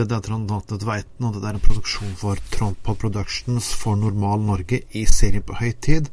[0.00, 4.40] Det er Trond Nate Tveiten, og det er en produksjon for Trondpod Productions for Normal
[4.48, 6.06] Norge i serien På høytid.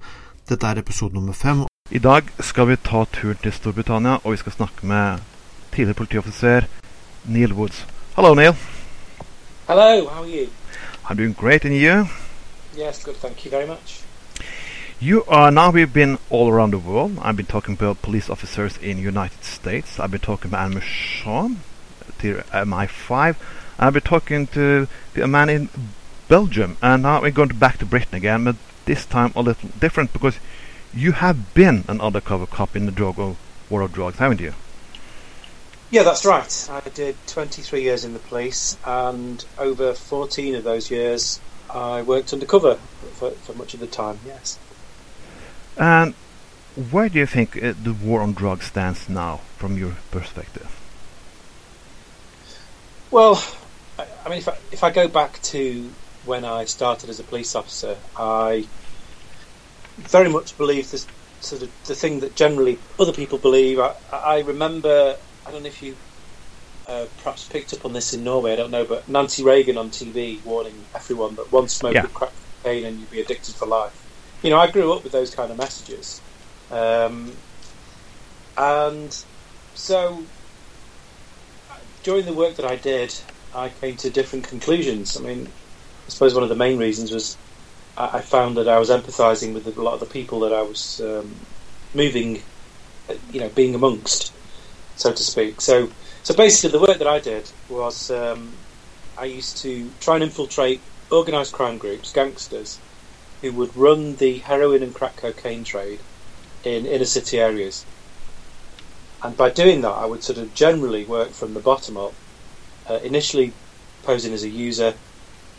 [0.50, 1.62] Dette er episode nummer fem.
[1.88, 5.24] I dag skal vi ta turen til Storbritannia, og vi skal snakke med
[5.72, 6.68] tidligere politioffiser
[7.32, 7.86] Neil Woods.
[8.18, 8.58] Hello, Neil.
[9.70, 10.50] Hello, how are you?
[11.08, 12.10] I'm doing great, and you?
[12.76, 14.04] Yes, good, thank you very much.
[15.00, 15.72] You are now.
[15.72, 17.20] We've been all around the world.
[17.22, 19.98] I've been talking about police officers in United States.
[19.98, 21.62] I've been talking about Anne Sean,
[22.20, 23.36] MI5.
[23.80, 25.70] I've be talking to a man in
[26.28, 30.14] Belgium, and now we're going back to Britain again, but this time a little different
[30.14, 30.39] because
[30.93, 33.17] you have been an undercover cop in the drug
[33.69, 34.53] war of drugs, haven't you?
[35.91, 36.69] Yeah, that's right.
[36.69, 42.33] I did 23 years in the police, and over 14 of those years, I worked
[42.33, 42.75] undercover
[43.13, 44.19] for, for much of the time.
[44.25, 44.57] Yes.
[45.77, 46.13] And
[46.91, 50.73] where do you think uh, the war on drugs stands now, from your perspective?
[53.09, 53.41] Well,
[54.27, 55.90] I mean, if I, if I go back to
[56.26, 58.66] when I started as a police officer, I
[59.95, 61.08] very much believe this
[61.39, 63.80] sort of the thing that generally other people believe.
[63.80, 65.95] I, I remember, I don't know if you
[66.89, 69.92] uh, perhaps picked up on this in Norway, I don't know, but Nancy Reagan on
[69.92, 72.02] TV warning everyone that one smoke yeah.
[72.02, 74.41] would crack cocaine and you'd be addicted for life.
[74.44, 76.19] You know, I grew up with those kind of messages.
[76.69, 77.31] Um,
[78.58, 79.23] and
[79.73, 80.22] so
[82.03, 83.16] during the work that I did,
[83.58, 85.17] I came to different conclusions.
[85.17, 87.38] I mean, I suppose one of the main reasons was
[87.97, 91.02] I, found that I was empathising with a lot of the people that I was
[91.03, 91.36] um,
[91.95, 92.44] moving,
[93.31, 94.31] you know, being amongst,
[94.95, 95.59] so to speak.
[95.59, 95.89] So,
[96.22, 98.53] so basically, the work that I did was um,
[99.17, 100.80] I used to try and infiltrate
[101.11, 102.80] organised crime groups, gangsters,
[103.41, 106.00] who would run the heroin and crack cocaine trade
[106.63, 107.88] in inner city areas.
[109.23, 112.13] And by doing that, I would sort of generally work from the bottom up
[112.89, 113.53] uh, initially
[114.03, 114.93] posing as a user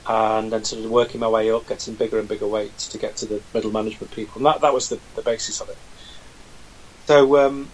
[0.07, 3.17] and then sort of working my way up, getting bigger and bigger weights to get
[3.17, 4.39] to the middle management people.
[4.39, 5.77] And that, that was the, the basis of it.
[7.07, 7.69] So um,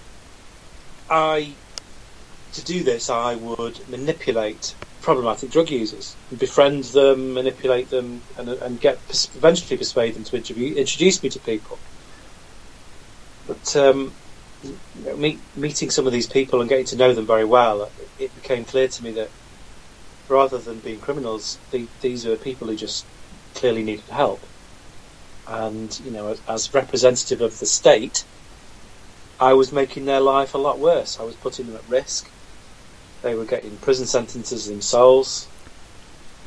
[1.09, 1.55] I,
[2.55, 8.81] to do this, I would manipulate problematic drug users, befriend them, manipulate them, and, and
[8.81, 8.99] get
[9.37, 11.79] eventually persuade them to introduce me to people.
[13.47, 14.13] But um,
[15.17, 18.65] meet, meeting some of these people and getting to know them very well, it became
[18.65, 19.31] clear to me that
[20.35, 23.07] rather than being criminals, the, these are people who just
[23.55, 24.41] clearly needed help.
[25.47, 28.25] And you know, as, as, representative of the state,
[29.39, 31.21] I was making their life a lot worse.
[31.21, 32.29] I was putting them at risk.
[33.23, 35.47] They were getting prison sentences themselves,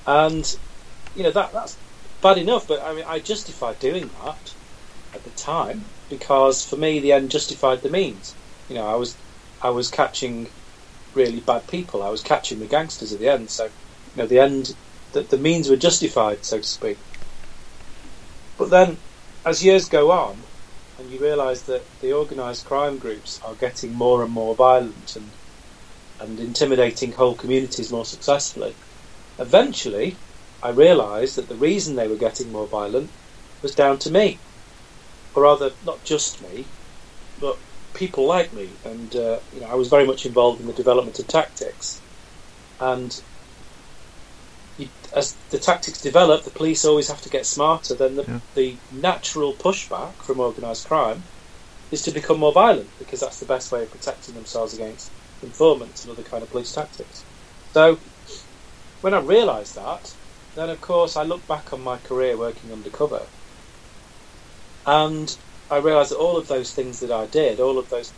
[0.05, 0.57] and
[1.15, 1.77] you know that that's
[2.21, 2.67] bad enough.
[2.67, 4.53] But I mean, I justified doing that
[5.13, 8.35] at the time because for me, the end justified the means.
[8.69, 9.15] You know, I was
[9.61, 10.49] I was catching
[11.17, 12.03] really bad people.
[12.03, 13.51] I was catching the gangsters at the end.
[13.51, 13.73] So, you
[14.15, 14.77] know, the end,
[15.13, 17.01] the, the means were justified, so to speak.
[18.57, 19.03] But then,
[19.45, 20.47] as years go on,
[20.97, 25.37] and you realise that the organised crime groups are getting more and more violent and
[26.19, 28.79] and intimidating whole communities more successfully,
[29.39, 30.21] eventually,
[30.61, 33.13] I realised that the reason they were getting more violent
[33.61, 34.43] was down to me,
[35.35, 36.73] or rather, not just me,
[37.37, 37.59] but
[37.97, 41.19] people like me, and uh, you know, I was very much involved in the development
[41.19, 42.03] of tactics.
[42.79, 43.13] And
[44.77, 47.95] you, as the tactics develop, the police always have to get smarter.
[47.95, 48.39] Then the, yeah.
[48.55, 51.29] the natural pushback from organised crime
[51.91, 56.03] is to become more violent because that's the best way of protecting themselves against informants
[56.05, 57.25] and other kind of police tactics.
[57.75, 58.01] So
[59.01, 60.07] when I realised that,
[60.55, 63.29] then of course I look back on my career working undercover,
[64.85, 65.29] and
[65.69, 68.13] I realised that all of those things that I did, all of those,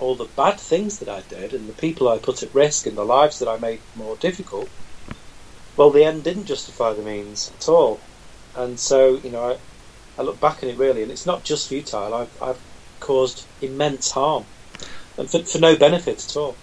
[0.00, 2.96] all the bad things that I did, and the people I put at risk, and
[2.96, 4.68] the lives that I made more difficult,
[5.76, 8.00] well, the end didn't justify the means at all.
[8.56, 9.58] And so, you know, I,
[10.18, 12.12] I look back on it really, and it's not just futile.
[12.12, 12.60] I've, I've
[12.98, 14.44] caused immense harm,
[15.16, 16.56] and for, for no benefit at all.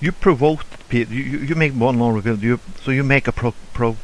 [0.00, 1.14] You provoked people.
[1.14, 2.36] You, you make one law reveal.
[2.38, 3.96] You so you make a pro, pro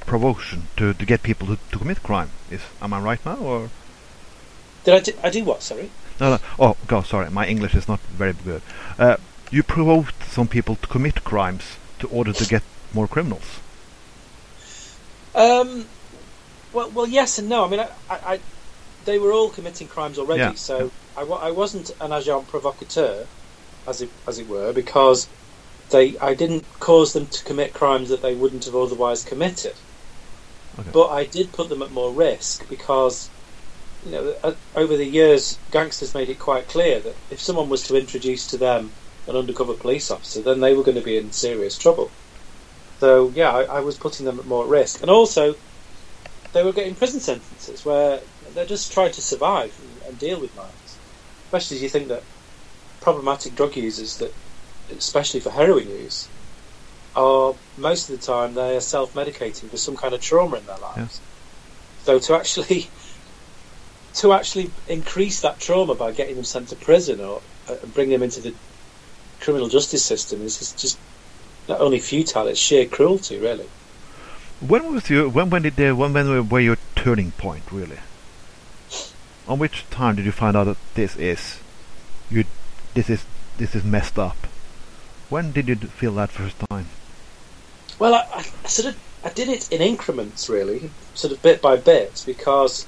[0.00, 2.30] provocation to, to get people to, to commit crime.
[2.50, 3.70] Is am I right now or?
[4.84, 5.62] Did I do, I do what?
[5.62, 5.90] Sorry.
[6.20, 6.38] No, no.
[6.58, 7.30] Oh, God, sorry.
[7.30, 8.62] My English is not very good.
[8.98, 9.16] Uh,
[9.50, 12.62] you provoked some people to commit crimes to order to get
[12.92, 13.60] more criminals.
[15.34, 15.86] Um.
[16.72, 17.64] Well, well, yes and no.
[17.64, 18.40] I mean, I, I, I
[19.04, 20.54] they were all committing crimes already, yeah.
[20.54, 23.26] so I, I wasn't an agent provocateur,
[23.86, 25.28] as it as it were, because
[25.90, 29.74] they I didn't cause them to commit crimes that they wouldn't have otherwise committed.
[30.78, 30.90] Okay.
[30.92, 33.28] But I did put them at more risk because
[34.02, 37.84] you know, uh, over the years, gangsters made it quite clear that if someone was
[37.84, 38.96] to introduce to them
[39.26, 42.12] an undercover police officer, then they were going to be in serious trouble.
[42.98, 45.54] So yeah, I, I was putting them at more risk, and also
[46.52, 48.20] they were getting prison sentences where
[48.54, 50.98] they're just trying to survive and, and deal with lives.
[51.46, 52.24] Especially as you think that
[53.00, 54.32] problematic drug users that,
[54.90, 56.28] especially for heroin use,
[57.14, 60.78] are most of the time they are self-medicating with some kind of trauma in their
[60.78, 61.20] lives.
[61.20, 61.28] Yeah.
[62.04, 62.90] So to actually
[64.14, 68.22] to actually increase that trauma by getting them sent to prison or uh, bring them
[68.22, 68.54] into the
[69.40, 70.98] criminal justice system is just
[71.68, 73.68] not only futile; it's sheer cruelty, really.
[74.60, 77.98] When was your when when did the when when were your turning point really?
[79.48, 81.58] On which time did you find out that this is
[82.30, 82.44] you
[82.94, 83.24] this is
[83.58, 84.46] this is messed up?
[85.28, 86.86] When did you feel that first time?
[87.98, 91.76] Well, I, I sort of I did it in increments, really, sort of bit by
[91.76, 92.86] bit, because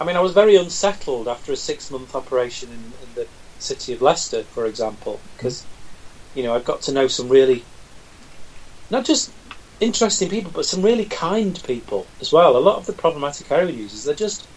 [0.00, 3.92] I mean I was very unsettled after a six month operation in, in the city
[3.92, 5.66] of Leicester, for example, because
[6.34, 7.62] you know I've got to know some really
[8.90, 9.30] not just
[9.78, 12.56] interesting people, but some really kind people as well.
[12.56, 14.48] A lot of the problematic heroin users, they're just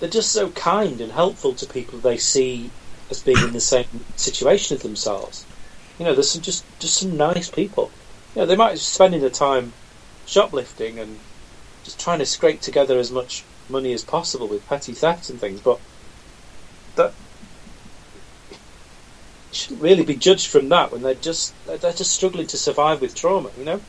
[0.00, 2.70] they're just so kind and helpful to people they see
[3.10, 5.46] as being in the same situation as themselves.
[5.98, 7.92] You know, there's some just just some nice people.
[8.34, 9.72] You know, they might be spending their time
[10.26, 11.18] shoplifting and
[11.84, 15.60] just trying to scrape together as much money as possible with petty thefts and things,
[15.60, 15.80] but
[16.96, 17.12] that
[19.52, 23.14] shouldn't really be judged from that when they're just they're just struggling to survive with
[23.14, 23.50] trauma.
[23.58, 23.80] You know.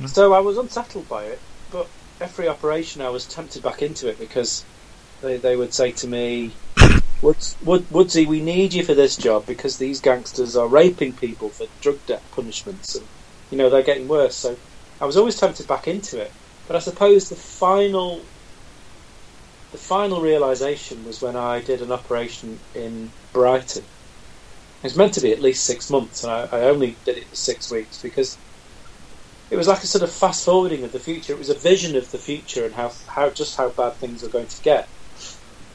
[0.00, 0.08] Mm.
[0.08, 1.40] So I was unsettled by it,
[1.70, 1.88] but
[2.20, 4.64] every operation I was tempted back into it because
[5.22, 6.52] they, they would say to me,
[7.22, 11.48] Woods, Wood, Woodsy, we need you for this job because these gangsters are raping people
[11.50, 13.06] for drug debt punishments and,
[13.50, 14.36] you know, they're getting worse.
[14.36, 14.56] So
[15.00, 16.32] I was always tempted back into it.
[16.66, 18.20] But I suppose the final
[19.76, 23.84] the final realization was when I did an operation in Brighton.
[23.84, 27.28] It was meant to be at least six months, and I, I only did it
[27.28, 28.40] for six weeks because
[29.50, 31.34] it was like a sort of fast forwarding of the future.
[31.34, 34.30] It was a vision of the future and how how just how bad things are
[34.30, 34.88] going to get.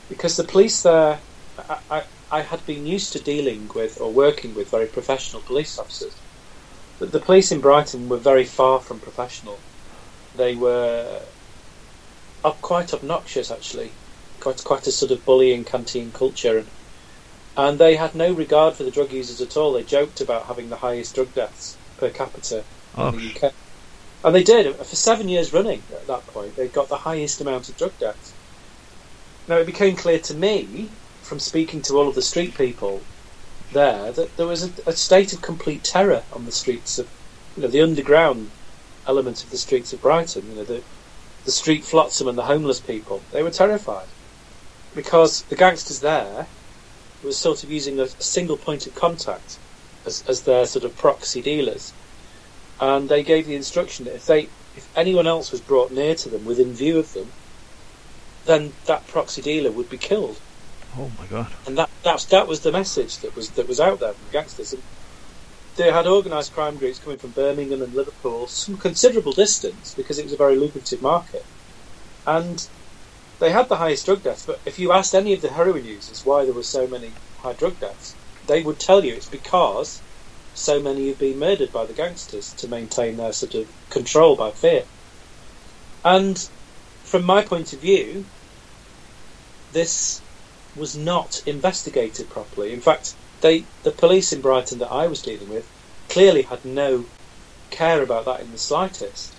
[0.09, 1.21] Because the police there,
[1.59, 5.77] I, I, I had been used to dealing with or working with very professional police
[5.77, 6.23] officers,
[6.99, 9.63] but the police in Brighton were very far from professional.
[10.33, 11.27] They were
[12.43, 13.91] up quite obnoxious, actually,
[14.39, 16.67] quite quite a sort of bullying canteen culture, and
[17.57, 19.73] and they had no regard for the drug users at all.
[19.73, 22.63] They joked about having the highest drug deaths per capita
[22.97, 23.09] oh.
[23.09, 23.53] in the UK.
[24.23, 25.83] And they did for seven years running.
[25.91, 28.33] At that point, they got the highest amount of drug deaths.
[29.47, 30.89] Now it became clear to me
[31.23, 33.01] from speaking to all of the street people
[33.73, 37.09] there that there was a, a state of complete terror on the streets of,
[37.55, 38.51] you know, the underground
[39.07, 40.49] element of the streets of Brighton.
[40.49, 40.83] You know, the
[41.45, 43.21] the street flotsam and the homeless people.
[43.31, 44.07] They were terrified
[44.95, 46.47] because the gangsters there
[47.23, 49.57] were sort of using a, single point of contact
[50.05, 51.93] as, as their sort of proxy dealers
[52.81, 56.29] and they gave the instruction that if they if anyone else was brought near to
[56.29, 57.29] them within view of them,
[58.45, 60.39] then that proxy dealer would be killed.
[60.97, 61.51] Oh my god!
[61.67, 64.73] And that that's, that was the message that was that was out there from gangsters.
[64.73, 64.81] And
[65.75, 70.23] they had organised crime groups coming from Birmingham and Liverpool, some considerable distance because it
[70.23, 71.43] was a very lucrative market,
[72.25, 72.59] and
[73.39, 74.45] they had the highest drug deaths.
[74.45, 77.53] But if you asked any of the heroin users why there were so many high
[77.53, 80.03] drug deaths, they would tell you it's because
[80.53, 84.51] so many have been murdered by the gangsters to maintain their sort of control by
[84.51, 84.83] fear.
[86.03, 86.37] And
[87.03, 88.29] from my point of view,
[89.71, 90.23] this
[90.75, 92.73] was not investigated properly.
[92.73, 95.67] In fact, they, the police in Brighton that I was dealing with
[96.09, 97.05] clearly had no
[97.69, 99.33] care about that in the slightest,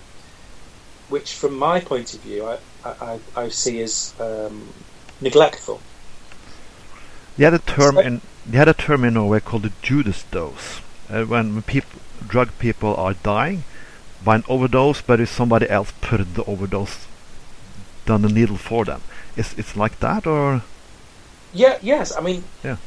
[1.09, 4.69] which, from my point of view, I, I, I see as um,
[5.21, 5.81] neglectful.
[7.37, 10.23] You had a term so, in you had a term in Norway called the Judas
[10.23, 10.81] dose.
[11.09, 13.63] Uh, when people, drug people are dying
[14.23, 17.07] by an overdose, but if somebody else put the overdose,
[18.05, 19.01] done the needle for them,
[19.37, 20.63] it's it's like that, or?
[21.53, 22.77] Yeah, yes, I mean, yeah,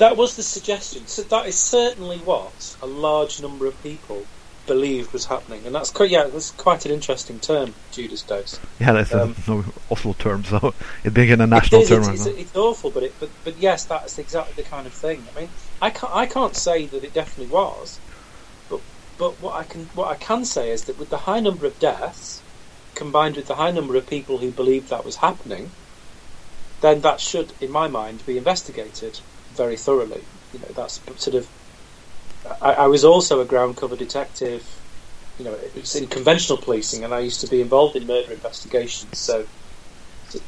[0.00, 1.06] that was the suggestion.
[1.06, 4.24] So that is certainly what a large number of people
[4.66, 8.58] believed was happening, and that's quite yeah, that's quite an interesting term, Judas dose.
[8.78, 10.72] Yeah, that's um, a no Oslo term, so
[11.04, 12.04] it became a national term.
[12.14, 15.22] It's, it's, it's, awful, but it, but but yes, that's exactly the kind of thing.
[15.34, 15.50] I mean,
[15.82, 18.00] I can't I can't say that it definitely was,
[18.70, 18.80] but
[19.18, 21.78] but what I can what I can say is that with the high number of
[21.78, 22.40] deaths,
[22.94, 25.70] combined with the high number of people who believed that was happening,
[26.80, 29.20] then that should, in my mind, be investigated
[29.60, 30.22] very thoroughly.
[30.54, 31.46] You know, that's sort of
[32.62, 34.64] I, I, was also a ground cover detective.
[35.38, 39.18] You know, it's in conventional policing, and I used to be involved in murder investigations.
[39.18, 39.46] So,
[40.30, 40.40] to,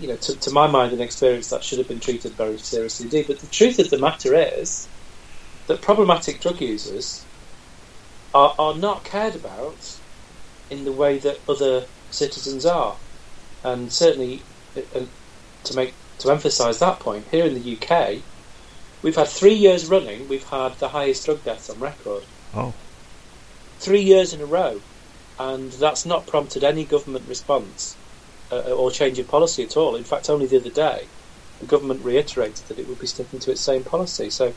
[0.00, 3.06] you know, to, to, my mind and experience, that should have been treated very seriously
[3.06, 3.26] indeed.
[3.26, 4.86] But the truth of the matter is
[5.66, 7.24] that problematic drug users
[8.32, 9.98] are, are not cared about
[10.70, 12.96] in the way that other citizens are.
[13.64, 14.42] And certainly,
[14.76, 15.06] uh, uh,
[15.64, 18.22] to make to emphasise that point, here in the UK,
[19.02, 20.28] we've had three years running.
[20.28, 22.24] We've had the highest drug deaths on record.
[22.54, 22.74] Oh,
[23.78, 24.80] Three years in a row,
[25.38, 27.96] and that's not prompted any government response
[28.50, 29.96] uh, or change of policy at all.
[29.96, 31.06] In fact, only the other day,
[31.60, 34.30] the government reiterated that it would be sticking to its same policy.
[34.30, 34.54] So,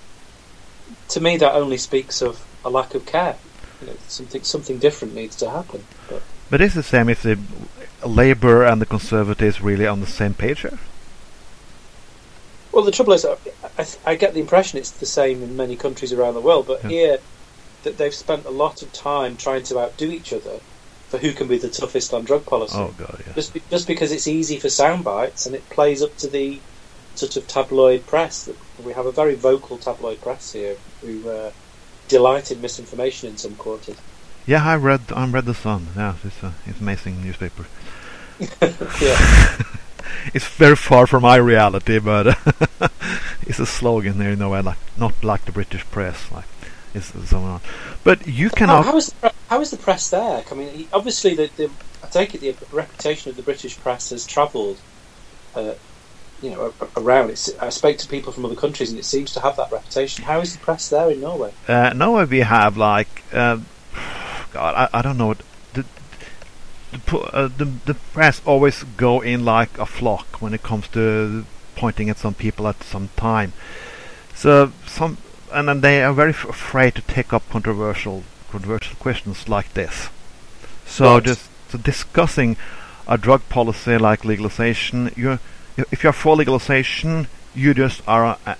[1.10, 3.36] to me, that only speaks of a lack of care.
[3.82, 5.86] You know, something something different needs to happen.
[6.10, 7.38] But but it's the same if the
[8.06, 10.80] Labour and the Conservatives really on the same page here.
[12.72, 13.26] Well, the trouble is,
[13.80, 16.68] I, I, I get the impression it's the same in many countries around the world,
[16.68, 16.90] but Yeah.
[16.90, 17.18] here
[17.84, 20.60] that they've spent a lot of time trying to outdo each other
[21.10, 22.78] for who can be the toughest on drug policy.
[22.78, 23.34] Oh god, yeah.
[23.34, 26.60] Just, be, just because it's easy for sound bites and it plays up to the
[27.16, 28.46] sort of tabloid press.
[28.46, 31.52] That we have a very vocal tabloid press here who uh,
[32.08, 33.98] delight in misinformation in some quarters.
[34.46, 35.88] Yeah, I read I read the Sun.
[35.96, 37.66] Yeah, it's a it's amazing newspaper.
[39.02, 39.58] yeah,
[40.34, 42.38] It's very far from my reality, but
[43.42, 46.46] it's a slogan there, you know, I like not like the British press, like
[46.94, 47.62] it's so on.
[48.04, 48.86] But you how, cannot.
[48.86, 50.44] how is the, how is the press there?
[50.50, 51.70] I mean, obviously, the, the
[52.04, 54.80] I take it the reputation of the British press has travelled,
[55.56, 55.74] uh,
[56.42, 57.30] you know, around.
[57.30, 60.24] It's, I spoke to people from other countries, and it seems to have that reputation.
[60.24, 61.54] How is the press there in Norway?
[61.68, 63.60] Uh, now we have like, uh,
[64.52, 65.42] God, I, I don't know what
[66.92, 71.46] the uh, the the press always go in like a flock when it comes to
[71.76, 73.54] pointing at some people at some time.
[74.36, 75.18] So some
[75.52, 80.10] and then they are very f- afraid to take up controversial controversial questions like this.
[80.86, 81.24] So Right.
[81.24, 81.42] just
[81.72, 82.58] so discussing
[83.08, 85.40] a drug policy like legalization, you
[85.92, 88.58] if you're for legalization, you just are a,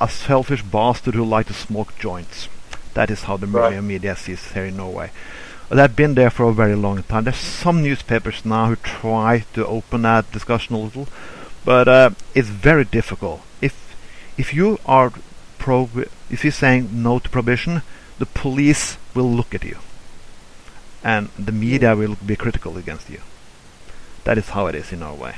[0.00, 2.48] a selfish bastard who like to smoke joints.
[2.94, 3.82] That is how the Right.
[3.82, 5.10] media sees here in Norway.
[5.70, 7.24] They've been there for a very long time.
[7.24, 11.06] There's some newspapers now who try to open that discussion a little,
[11.64, 13.42] but uh, it's very difficult.
[13.60, 13.94] If
[14.36, 15.12] if you are
[15.58, 15.88] pro,
[16.28, 17.82] if you're saying no to prohibition,
[18.18, 19.78] the police will look at you,
[21.04, 23.20] and the media will be critical against you.
[24.24, 25.36] That is how it is in Norway.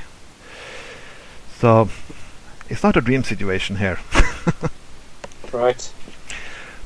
[1.59, 1.89] So
[2.69, 3.99] it's not a dream situation here.
[5.53, 5.93] Right.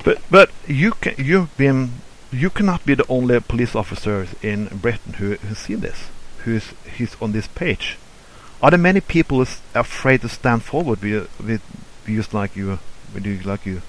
[0.04, 5.13] But but you can you've been you cannot be the only police officer in Britain
[5.13, 7.98] who who see this, who's who's on this page.
[8.62, 11.62] Are there many people who's afraid to stand forward with with
[12.03, 12.79] views like you,
[13.13, 13.81] with views like you?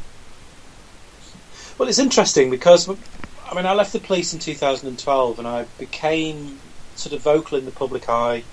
[1.77, 6.59] Well, it's interesting because I mean, I left the police in 2012, and I became
[6.97, 8.45] sort of vocal in the public eye,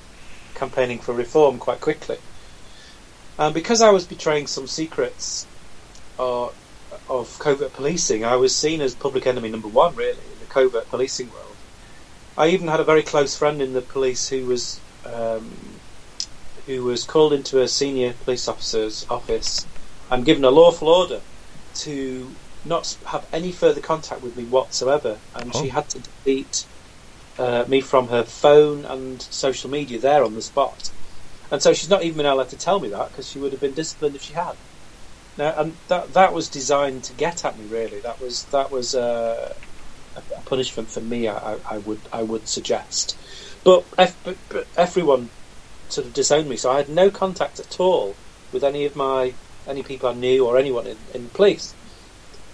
[0.53, 2.17] campaigning for reform quite quickly.
[3.37, 5.45] And because I was betraying some secrets
[6.17, 6.49] uh,
[7.07, 10.89] of covert policing, I was seen as public enemy number one, really, in the covert
[10.89, 11.63] policing world.
[12.37, 15.81] I even had a very close friend in the police who was um,
[16.65, 19.67] who was called into a senior police officer's office
[20.09, 21.23] and given a lawful order
[21.73, 25.69] to not have any further contact with me whatsoever, and she Oh.
[25.69, 26.67] had to delete
[27.37, 30.91] uh, me from her phone and social media there on the spot.
[31.51, 33.61] And so she's not even been allowed to tell me that because she would have
[33.61, 34.55] been disciplined if she had.
[35.37, 37.65] Now, and that that was designed to get at me.
[37.67, 39.53] Really, that was that was uh,
[40.15, 41.27] a, a punishment for me.
[41.29, 41.37] I,
[41.69, 43.19] I, would I would suggest,
[43.65, 45.31] but, ev- but, but everyone
[45.89, 48.19] sort of disowned me, so I had no contact at all
[48.51, 49.37] with any of my
[49.67, 51.75] any people I knew or anyone in, in the police.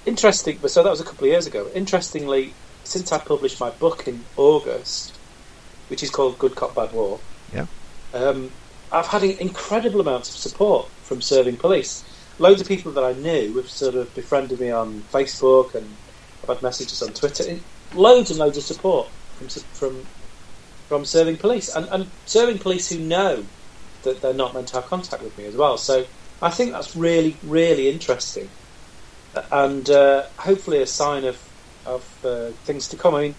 [0.06, 1.70] Interesting, but so that was a couple of years ago.
[1.74, 5.20] Interestingly, since I published my book in August,
[5.88, 7.68] which is called Good Cop Bad War, Yeah.
[8.14, 8.56] um,
[8.92, 12.04] I've had in- incredible amounts of support from serving police.
[12.42, 16.00] Loads of people that I knew have sort of befriended me on Facebook, and
[16.44, 17.44] I've had messages on Twitter.
[17.48, 20.10] It- Loads and loads of support from from
[20.88, 23.50] from serving police, and, and serving police who know
[24.04, 25.78] that they're not meant to have contact with me as well.
[25.78, 26.06] So
[26.42, 28.54] I think that's really, really interesting,
[29.52, 31.42] and uh, hopefully a sign of
[31.86, 33.16] of uh, things to come.
[33.16, 33.36] I mean,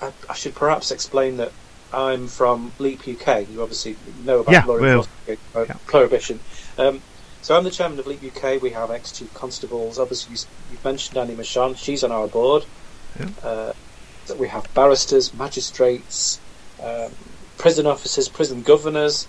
[0.00, 1.54] I, I should perhaps explain that
[1.92, 3.48] I'm from Leap UK.
[3.48, 5.74] You obviously know about Yeah, law well, enforcement, uh, yeah.
[5.86, 6.42] prohibition.
[6.78, 7.04] Um,
[7.42, 8.62] so I'm the chairman of Leap UK.
[8.62, 9.98] We have ex-chief constables.
[9.98, 11.76] Obviously, you- you've mentioned Annie Machon.
[11.76, 12.64] She's on our board.
[13.18, 13.28] Yeah.
[13.42, 13.72] Uh,
[14.38, 16.38] we have barristers, magistrates,
[16.82, 17.12] um,
[17.58, 19.26] prison officers, prison governors.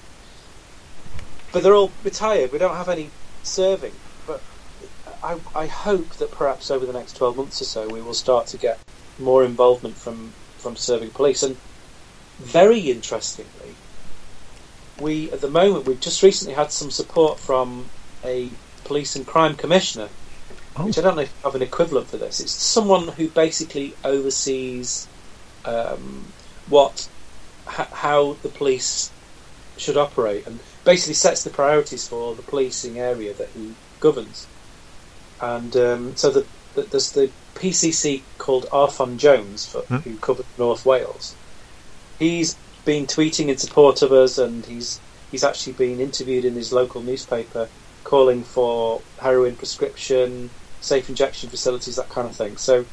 [1.51, 2.51] But they're all retired.
[2.51, 3.09] We don't have any
[3.43, 3.93] serving.
[4.25, 4.41] But
[5.23, 8.47] I, I hope that perhaps over the next 12 months or so we will start
[8.47, 8.79] to get
[9.19, 11.43] more involvement from, from serving police.
[11.43, 11.57] And
[12.39, 13.75] very interestingly,
[14.99, 17.89] we at the moment we've just recently had some support from
[18.23, 18.49] a
[18.83, 20.09] police and crime commissioner
[20.75, 20.85] oh.
[20.85, 22.39] which I don't know if you have an equivalent for this.
[22.39, 25.07] It's someone who basically oversees
[25.65, 26.25] um,
[26.69, 27.07] what
[27.67, 29.11] h- how the police
[29.77, 34.47] should operate and basically sets the priorities for the policing area that he governs.
[35.41, 39.97] And um, so the, the, there's the PCC called Arfon Jones, for, hmm?
[39.97, 41.35] who covered North Wales.
[42.19, 44.99] He's been tweeting in support of us, and he's
[45.31, 47.67] he's actually been interviewed in his local newspaper,
[48.03, 50.49] calling for heroin prescription,
[50.81, 52.57] safe injection facilities, that kind of thing.
[52.57, 52.85] So,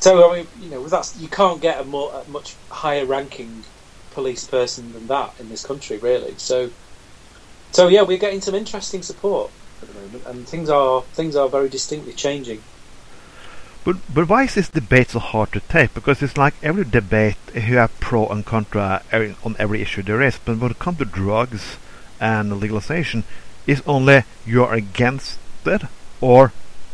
[0.00, 3.64] so I mean, you know, that you can't get a more a much higher ranking
[4.10, 6.34] police person than that in this country, really.
[6.38, 6.70] So,
[7.72, 9.50] so yeah, we're getting some interesting support
[9.82, 12.62] at the moment, and things are things are very distinctly changing.
[13.84, 15.94] But but why is this debate so hard to take?
[15.94, 19.02] Because it's like every debate you have pro and contra
[19.44, 20.40] on every issue there is.
[20.44, 21.76] But when it comes to drugs
[22.18, 23.22] and legalization,
[23.66, 25.82] it's only you're against it
[26.20, 26.52] or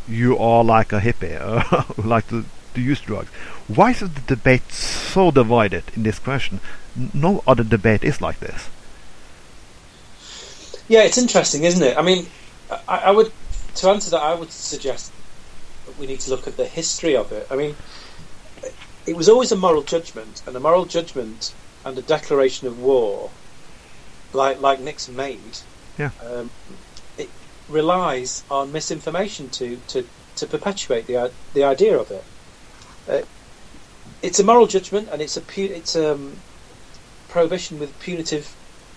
[0.09, 1.39] you are like a hippie
[1.97, 3.29] who like to, to use drugs.
[3.69, 6.61] Why is the debate so divided in this question?
[7.15, 8.69] No other debate is like this.
[10.89, 11.97] Yeah, it's interesting, isn't it?
[11.97, 12.27] I mean,
[12.89, 13.33] I, I would
[13.77, 15.13] to answer that, I would suggest
[15.87, 17.47] that we need to look at the history of it.
[17.51, 17.75] I mean,
[19.07, 23.31] it was always a moral judgment, and a moral judgment and a declaration of war,
[24.33, 25.59] like like Nixon made,
[25.99, 26.13] yeah.
[26.25, 26.53] Um,
[27.17, 27.33] it
[27.69, 31.17] relies on misinformation to, to, to perpetuate the
[31.55, 32.25] the idea of it.
[33.09, 33.23] Uh,
[34.23, 36.45] it's a moral judgment, and it's a pu- it's a um,
[37.29, 38.57] prohibition with punitive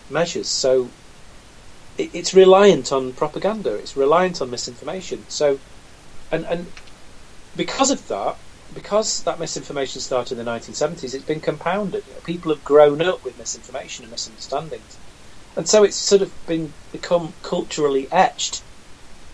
[0.09, 0.51] measures.
[0.51, 0.95] So
[1.97, 3.75] it, it's reliant on propaganda.
[3.75, 5.25] It's reliant on misinformation.
[5.29, 5.59] So
[6.31, 6.73] and and
[7.55, 8.37] because of that,
[8.73, 12.07] because that misinformation started in the 1970s, it's been compounded.
[12.07, 14.99] You know, people have grown up with misinformation and misunderstandings,
[15.55, 18.63] and so it's sort of been become culturally etched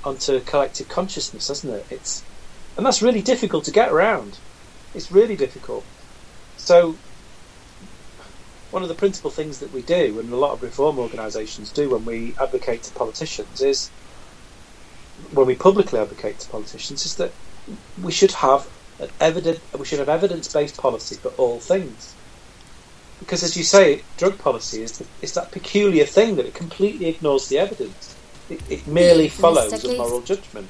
[0.04, 1.88] onto collective consciousness, hasn't it?
[1.90, 2.26] It's
[2.78, 4.42] and that's really difficult to get around.
[4.94, 5.88] It's really difficult.
[6.56, 7.02] So
[8.70, 11.90] one of the principal things that we do, and a lot of reform organisations do
[11.92, 13.92] when we advocate to politicians, is
[15.16, 17.36] when we publicly advocate to politicians is that
[17.98, 18.68] we should have
[19.00, 22.18] an evident we should have evidence based policy for all things.
[23.22, 27.06] Because as you say, drug policy is the, is that peculiar thing that it completely
[27.06, 28.16] ignores the evidence.
[28.50, 30.68] It, it merely follows a moral judgment.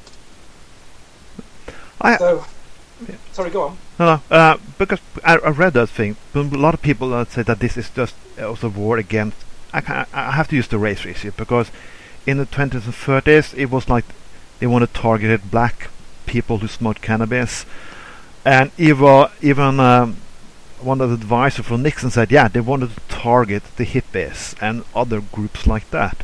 [1.99, 2.45] I, so,
[3.07, 3.15] yeah.
[3.31, 3.77] sorry, go on.
[3.97, 6.17] No, no, uh, because I, I, read that thing.
[6.35, 9.37] A lot of people uh, say that this is just also war against.
[9.73, 11.71] I, I have to use the race issue because
[12.27, 14.05] in the 20s and 30s it was like
[14.59, 15.89] they wanted to target black
[16.25, 17.65] people who smoked cannabis.
[18.43, 20.17] And even, even um,
[20.83, 24.83] one of the advisors from Nixon said, yeah, they wanted to target the hippies and
[24.95, 26.23] other groups like that.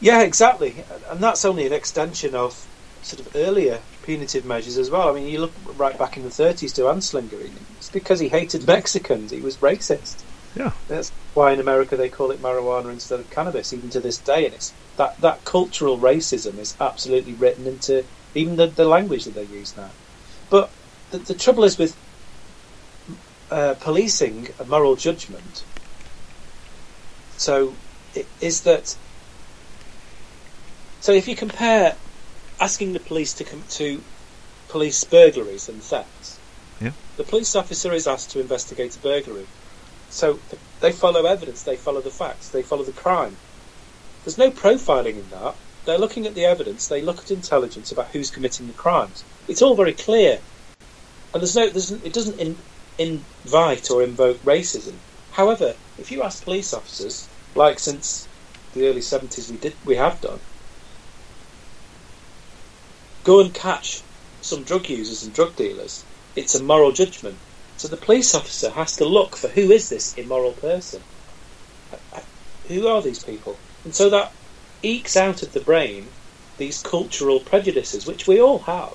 [0.00, 0.84] Yeah, exactly.
[1.10, 2.66] And that's only an extension of
[3.02, 5.08] sort of earlier punitive measures as well.
[5.08, 7.50] I mean, you look right back in the 30s to Anslinger.
[7.78, 9.30] It's because he hated Mexicans.
[9.30, 10.22] He was racist.
[10.56, 10.72] Yeah.
[10.88, 14.46] That's why in America they call it marijuana instead of cannabis, even to this day.
[14.46, 18.04] And it's that, that cultural racism is absolutely written into
[18.34, 19.90] even the, the language that they use now.
[20.48, 20.70] But
[21.10, 21.96] the, the trouble is with
[23.50, 25.64] uh, policing a moral judgment.
[27.36, 27.74] So,
[28.14, 28.96] it, is that
[31.00, 31.12] so?
[31.12, 31.96] If you compare
[32.60, 34.02] asking the police to come to
[34.68, 36.38] police burglaries and thefts,
[36.80, 36.92] yeah.
[37.16, 39.46] the police officer is asked to investigate a burglary.
[40.10, 40.40] So
[40.80, 43.36] they follow evidence, they follow the facts, they follow the crime.
[44.24, 45.54] There's no profiling in that.
[45.86, 46.88] They're looking at the evidence.
[46.88, 49.24] They look at intelligence about who's committing the crimes.
[49.48, 50.40] It's all very clear,
[51.32, 52.56] and there's no, there's, it doesn't in,
[52.98, 54.98] invite or invoke racism.
[55.30, 58.28] However, if you ask police officers, like since
[58.72, 60.40] the early 70s we did, we have done,
[63.24, 64.02] go and catch
[64.40, 66.04] some drug users and drug dealers.
[66.36, 67.38] It's a moral judgment.
[67.76, 71.02] So the police officer has to look for who is this immoral person?
[72.68, 73.58] Who are these people?
[73.84, 74.32] And so that
[74.82, 76.08] ekes out of the brain
[76.58, 78.92] these cultural prejudices, which we all have.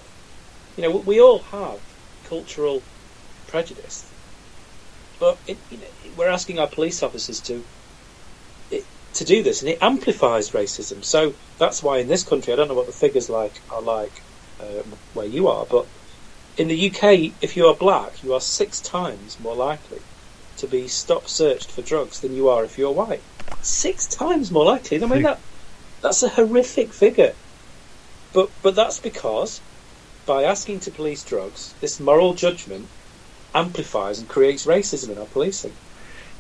[0.77, 1.79] You know, we all have
[2.23, 2.83] cultural
[3.55, 4.13] prejudice,
[5.19, 7.67] but it, you know, we're asking our police officers to
[8.69, 11.03] it, to do this, and it amplifies racism.
[11.05, 14.15] So that's why in this country, I don't know what the figures like are like
[14.59, 15.87] uh, where you are, but
[16.57, 20.07] in the UK, if you are black, you are six times more likely
[20.57, 23.23] to be stop searched for drugs than you are if you're white.
[23.61, 25.03] Six times more likely.
[25.03, 25.41] I mean that
[26.01, 27.35] that's a horrific figure.
[28.33, 29.63] But but that's because
[30.27, 32.91] by asking to police drugs, this moral judgment
[33.55, 35.73] amplifies and creates racism in our policing.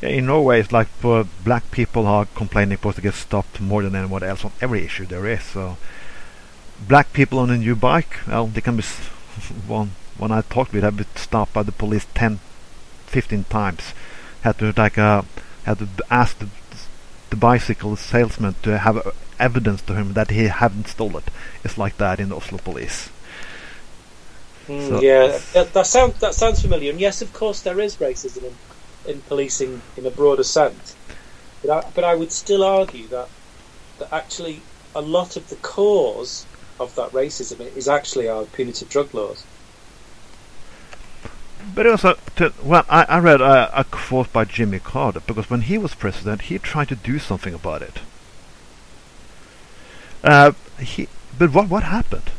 [0.01, 3.95] Yeah, in Norway, it's like black people are complaining supposed to get stopped more than
[3.95, 5.43] anyone else on every issue there is.
[5.43, 5.77] So
[6.87, 8.83] black people on a new bike, well, they can be
[9.67, 9.91] one.
[10.17, 12.39] When I talked with, have been stopped by the police 10,
[13.07, 13.93] 15 times.
[14.41, 15.23] Had to like uh,
[15.65, 16.47] had to ask the,
[17.29, 21.33] the bicycle salesman to have uh, evidence to him that he hadn't stolen it.
[21.63, 23.09] It's like that in the Oslo police.
[24.67, 26.91] Mm, So- yeah, that, that sounds that sounds familiar.
[26.91, 28.55] And yes, of course, there is racism in,
[29.11, 30.95] in policing in a broader sense.
[31.63, 33.29] But I, but I would still argue that
[33.99, 34.61] that actually
[34.95, 36.45] a lot of the cause
[36.79, 39.43] of that racism is actually our punitive drug laws.
[41.73, 45.61] But also, to, well, I, I read a, a quote by Jimmy Carter because when
[45.61, 47.99] he was president, he tried to do something about it.
[50.23, 52.31] Uh, he, but what what happened?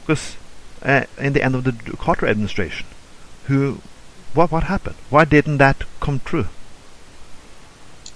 [0.00, 0.36] Because
[0.82, 2.86] uh, in the end of the Carter administration,
[3.44, 3.82] who,
[4.34, 4.96] what what happened?
[5.08, 6.48] Why didn't that come true?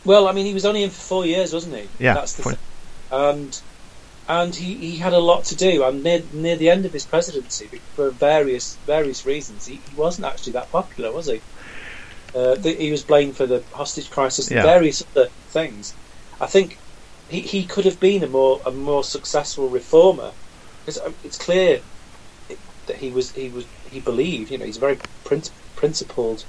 [0.05, 1.91] Well, I mean, he was only in for four years, wasn't he?
[1.99, 2.59] Yeah, that's the thing.
[3.11, 3.57] And
[4.29, 5.85] and he, he had a lot to do.
[5.85, 10.27] And near near the end of his presidency, for various various reasons, he, he wasn't
[10.29, 11.43] actually that popular, was he?
[12.35, 14.63] Uh, the, he was blamed for the hostage crisis and Yeah.
[14.63, 15.97] various other things.
[16.41, 16.81] I think
[17.29, 20.35] he, he could have been a more a more successful reformer
[20.85, 21.83] because it's clear
[22.91, 24.51] that he was he was he believed.
[24.51, 26.45] You know, he's a very prin- principled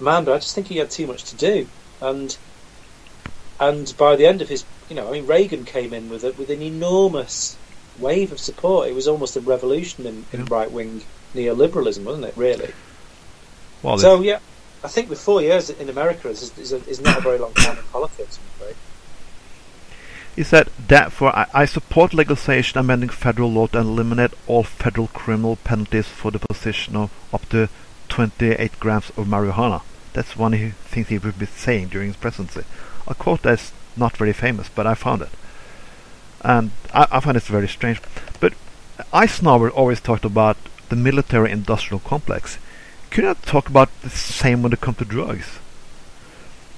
[0.00, 1.68] man, but I just think he had too much to do.
[2.00, 2.36] And
[3.60, 6.32] and by the end of his, you know, I mean, Reagan came in with a,
[6.32, 7.56] with an enormous
[7.98, 8.88] wave of support.
[8.88, 11.02] It was almost a revolution in, in right wing
[11.34, 12.36] neoliberalism, wasn't it?
[12.36, 12.72] Really.
[13.82, 14.40] Well, So yeah,
[14.82, 17.52] I think with four years in America is, is, a, is not a very long
[17.54, 18.38] time in politics.
[18.38, 18.76] I'm afraid.
[20.36, 25.56] He said, therefore, I, I support legislation amending federal law to eliminate all federal criminal
[25.56, 27.68] penalties for the possession of up to
[28.08, 29.82] 28 grams of marijuana.
[30.12, 32.62] That's one he thinks he would be saying during his presidency.
[33.06, 35.30] A quote that's not very famous, but I found it.
[36.40, 38.00] And I, I find it very strange.
[38.40, 38.54] But
[39.12, 40.56] Eisenhower always talked about
[40.88, 42.58] the military industrial complex.
[43.10, 45.60] Could not talk about the same when it comes to drugs?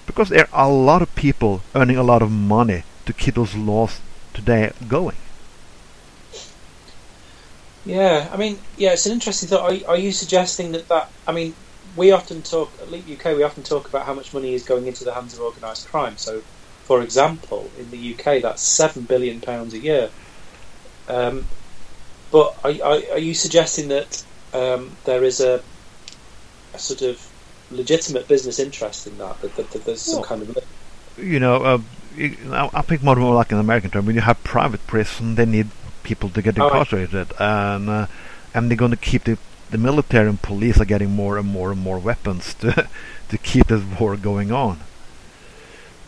[0.07, 3.55] Because there are a lot of people earning a lot of money to keep those
[3.55, 4.01] laws
[4.35, 5.17] today going.
[7.85, 9.73] Yeah, I mean, yeah, it's an interesting thought.
[9.73, 11.11] Are, are you suggesting that that?
[11.27, 11.55] I mean,
[11.97, 13.37] we often talk at Leap UK.
[13.37, 16.17] We often talk about how much money is going into the hands of organised crime.
[16.17, 16.43] So,
[16.85, 20.11] for example, in the UK, that's seven billion pounds a year.
[21.09, 21.47] Um,
[22.33, 25.63] but are, are, are you suggesting that um, there is a,
[26.75, 27.25] a sort of
[27.71, 29.41] legitimate business interest in that?
[29.43, 30.59] That, that, that there's some Well- kind of
[31.17, 31.85] You know, you,
[32.19, 34.07] I I think more more like an American term.
[34.07, 35.69] When you have private prison, they need
[36.03, 38.07] people to get Oh, incarcerated, and uh,
[38.55, 39.39] and they're going to keep the
[39.71, 42.89] the military and police are getting more and more and more weapons to
[43.29, 44.79] to keep this war going on.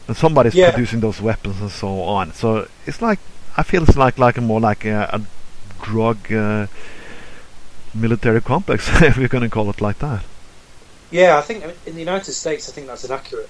[0.06, 0.70] And somebody's Yeah.
[0.70, 2.32] producing those weapons and so on.
[2.32, 3.18] So it's like
[3.56, 5.20] I feel it's like like a more like a, a
[5.84, 6.66] drug uh,
[7.94, 10.24] military complex, if we're going to call it like that.
[11.10, 13.48] Yeah, I think in the United States, I think that's an accurate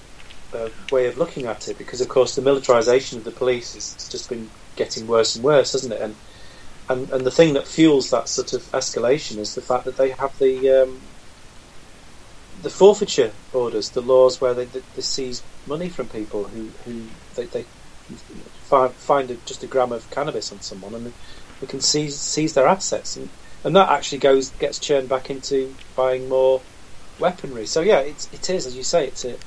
[0.53, 3.95] uh, way of looking at it because, of course, the militarization of the police has
[4.11, 6.01] just been getting worse and worse, hasn't it?
[6.01, 6.19] And
[6.89, 10.09] and, and the thing that fuels that sort of escalation is the fact that they
[10.19, 11.09] have the um,
[12.53, 17.11] the forfeiture orders, the laws where they, they, they seize money from people who who
[17.35, 17.67] they, they
[18.69, 21.15] find, find a, just a gram of cannabis on someone and
[21.61, 23.31] they can seize seize their assets and,
[23.63, 26.65] and that actually goes gets churned back into buying more
[27.17, 27.65] weaponry.
[27.67, 29.39] So yeah, it's it is as you say, it's a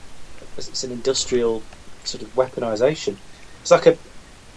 [0.57, 1.69] it's an industrial
[2.05, 3.21] sort of weaponization.
[3.63, 3.99] It's like a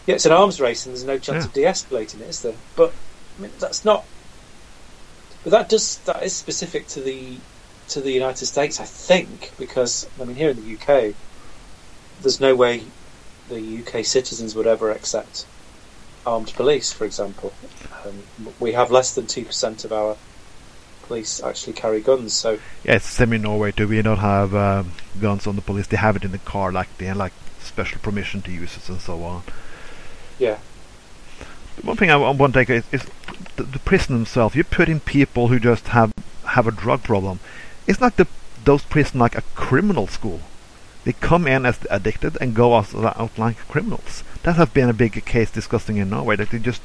[0.05, 1.47] yeah, it's an arms race, and there's no chance Yeah.
[1.47, 2.59] of de-escalating it, is there?
[2.75, 2.95] But
[3.37, 4.07] I mean, that's not.
[5.43, 7.45] But that does that is specific to the
[7.89, 11.15] to the United States, I think, because I mean here in the UK,
[12.19, 12.93] there's no way
[13.47, 15.47] the UK citizens would ever accept
[16.25, 17.57] armed police, for example.
[18.05, 18.27] Um,
[18.59, 20.19] we have less than two percent of our
[21.07, 23.87] police actually carry guns, so Yeah, it's semi Norway too.
[23.87, 25.87] We don't have um, guns on the police.
[25.87, 28.89] They have it in the car, like they have like special permission to use it
[28.89, 29.43] and so on.
[30.39, 30.57] yeah.
[31.81, 33.03] One thing I, I want to take is, is
[33.57, 34.55] the, the prison themselves.
[34.55, 36.13] You put in people who just have
[36.45, 37.39] have a drug problem.
[37.87, 38.27] It's like the
[38.63, 40.39] those prisons like a criminal school.
[41.03, 44.23] They come in as addicted and go out, out like criminals.
[44.43, 46.35] That has been a big case discussing in Norway.
[46.37, 46.81] That they just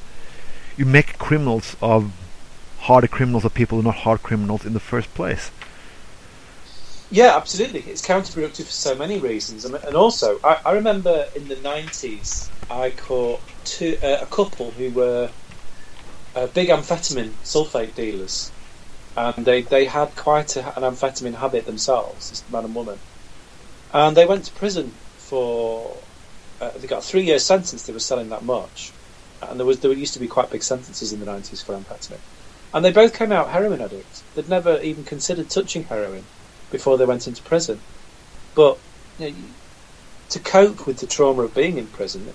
[0.77, 2.11] you make criminals of
[2.81, 5.51] harder criminals are people who are not hard criminals in the first place.
[7.11, 7.81] Yeah, absolutely.
[7.81, 12.91] It's counterproductive for so many reasons, and also I, I remember in the nineties I
[12.91, 15.29] caught two, uh, a couple who were
[16.35, 18.51] uh, big amphetamine sulfate dealers,
[19.17, 22.97] and they they had quite a, an amphetamine habit themselves, this man and woman,
[23.93, 25.97] and they went to prison for
[26.61, 27.83] uh, they got a three year sentence.
[27.83, 28.93] They were selling that much,
[29.41, 32.19] and there was there used to be quite big sentences in the nineties for amphetamine,
[32.73, 34.25] and they both came out heroin addicts.
[34.33, 36.29] They'd never even considered touching heroin
[36.69, 37.83] before they went into prison,
[38.55, 38.79] but
[39.17, 39.55] you know,
[40.29, 42.33] to cope with the trauma of being in prison,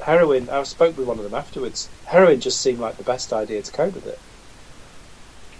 [0.00, 0.48] heroin.
[0.48, 1.90] I spoke with one of them afterwards.
[2.04, 4.18] Heroin just seemed like the best idea to cope with it,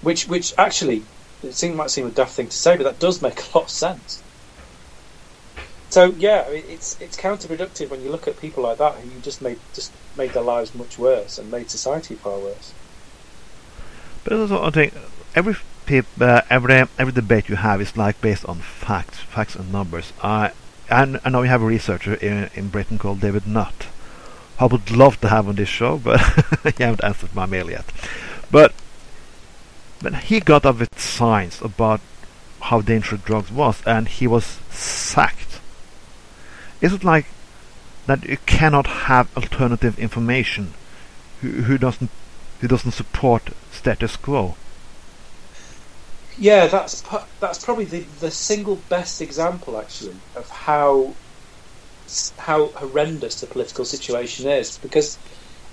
[0.01, 1.09] which which actually
[1.43, 3.65] it seemed, might seem a daft thing to say, but that does make a lot
[3.65, 4.25] of sense.
[5.91, 9.61] So yeah, it's it's counterproductive when you look at people like that who just made
[9.75, 12.77] just made their lives much worse and made society far worse.
[14.25, 14.95] But also, I think
[15.35, 15.57] every
[16.21, 20.13] uh, every every debate you have is like based on facts, facts and numbers.
[20.23, 20.53] I
[20.91, 23.87] I, I know we have a researcher in in Britain called David Nutt.
[24.59, 26.21] I would love to have on this show, but
[26.77, 27.87] he haven't answered my mail yet.
[28.51, 28.73] But
[30.01, 32.01] when he got up with science about
[32.61, 35.53] how dangerous drugs was, and he was sacked
[36.83, 37.27] is it like
[38.07, 40.75] that you cannot have alternative information
[41.41, 42.11] who, who doesn't
[42.63, 44.55] who doesn't support status quo?
[46.39, 47.03] Yeah, that's
[47.41, 51.13] that's probably the, the single best example actually of how
[52.39, 55.19] how horrendous the political situation is because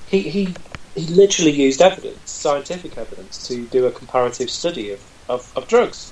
[0.09, 0.53] he he
[0.95, 4.99] he literally used evidence, scientific evidence, to do a comparative study of,
[5.29, 6.11] of, of drugs,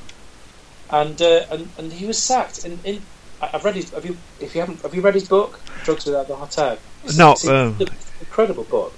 [0.91, 2.65] and uh, and and he was sacked.
[2.65, 3.01] And in
[3.41, 3.89] I've read his.
[3.91, 4.15] Have you?
[4.39, 6.77] If you haven't, have you read his book, Drugs Without the Hot Air?
[7.03, 7.75] It's, no, it's um,
[8.19, 8.93] incredible book.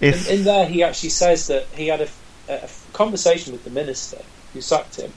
[0.00, 2.08] In, in, there, he actually says that he had a,
[2.48, 4.18] a, conversation with the minister
[4.52, 5.12] who sacked him,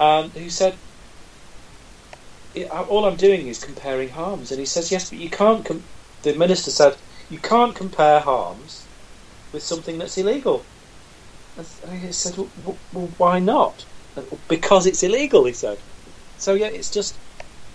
[0.00, 0.74] and who said,
[2.70, 5.84] "All I'm doing is comparing harms." And he says, "Yes, but you can't." Com-.
[6.22, 6.96] The minister said,
[7.28, 8.86] "You can't compare harms
[9.52, 10.64] with something that's illegal."
[11.56, 13.84] And he said, "Well, well why not?"
[14.48, 15.78] Because it's illegal," he said.
[16.38, 17.16] So yeah, it's just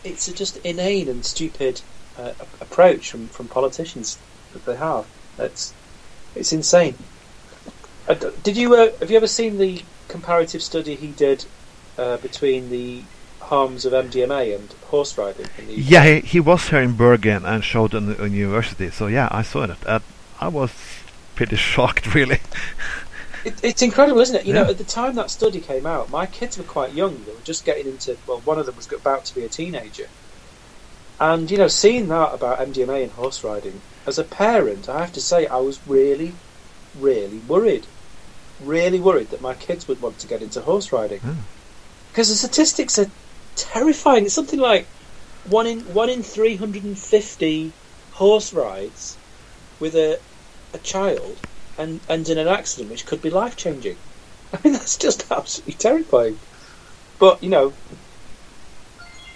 [0.04, 1.82] it's a just inane and stupid
[2.18, 4.18] uh, approach from, from politicians
[4.54, 5.06] that they have.
[5.38, 5.74] It's
[6.36, 6.96] it's insane.
[8.08, 11.46] Uh, did you uh, have you ever seen the comparative study he did
[11.98, 13.02] uh, between the
[13.40, 15.48] harms of MDMA and horse riding?
[15.68, 18.90] yeah, he, he, was here in Bergen and showed in the university.
[18.90, 19.78] So yeah, I saw it.
[20.40, 20.72] I was
[21.36, 22.40] pretty shocked, really.
[23.46, 24.46] It, it's incredible, isn't it?
[24.46, 24.64] You yeah.
[24.64, 27.24] know, at the time that study came out, my kids were quite young.
[27.26, 28.18] They were just getting into.
[28.28, 30.08] Well, one of them was about to be a teenager,
[31.20, 35.14] and you know, seeing that about MDMA and horse riding as a parent, I have
[35.14, 36.34] to say, I was really,
[36.96, 37.88] really worried.
[38.60, 41.36] Really worried that my kids would want to get into horse riding mm.
[42.12, 43.12] because the statistics are
[43.56, 44.26] terrifying.
[44.26, 44.88] It's something like
[45.50, 47.74] one in one in three hundred and fifty
[48.12, 49.18] horse rides
[49.80, 50.20] with a
[50.74, 51.38] a child
[51.78, 53.98] and ends in an accident which could be life changing.
[54.54, 56.38] I mean, that's just absolutely terrifying.
[57.20, 57.74] But you know,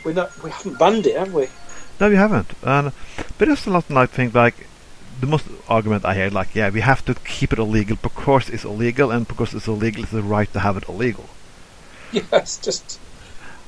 [0.05, 1.49] we're not we haven't banned it, have we?
[1.99, 2.53] No, we haven't.
[2.63, 2.91] And
[3.37, 4.67] but a lot of things like
[5.19, 8.63] the most argument I hear, like, yeah, we have to keep it illegal because it's
[8.63, 11.27] illegal, and because it's illegal, it's the right to have it illegal.
[12.11, 12.99] Yes, just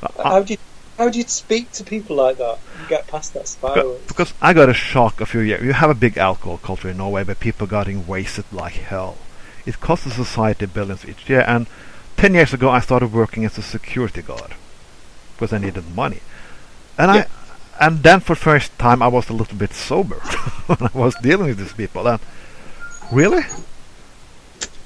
[0.04, 0.60] uh, how do you
[0.98, 4.00] how do you speak to people like that and get past that spiral?
[4.08, 5.63] Because I got a shock a few years.
[5.63, 9.18] You have a big alcohol culture in Norway, where people are getting wasted like hell.
[9.65, 11.44] It costs the society billions each year.
[11.48, 11.68] And
[12.18, 14.54] ten years ago, I started working as a security guard
[15.34, 16.20] because I needed money.
[16.98, 17.22] And yeah.
[17.22, 17.38] I,
[17.80, 20.15] and then for the first time, I was a little bit sober
[20.68, 22.08] when I was dealing with these people.
[22.08, 22.20] And
[23.12, 23.44] really,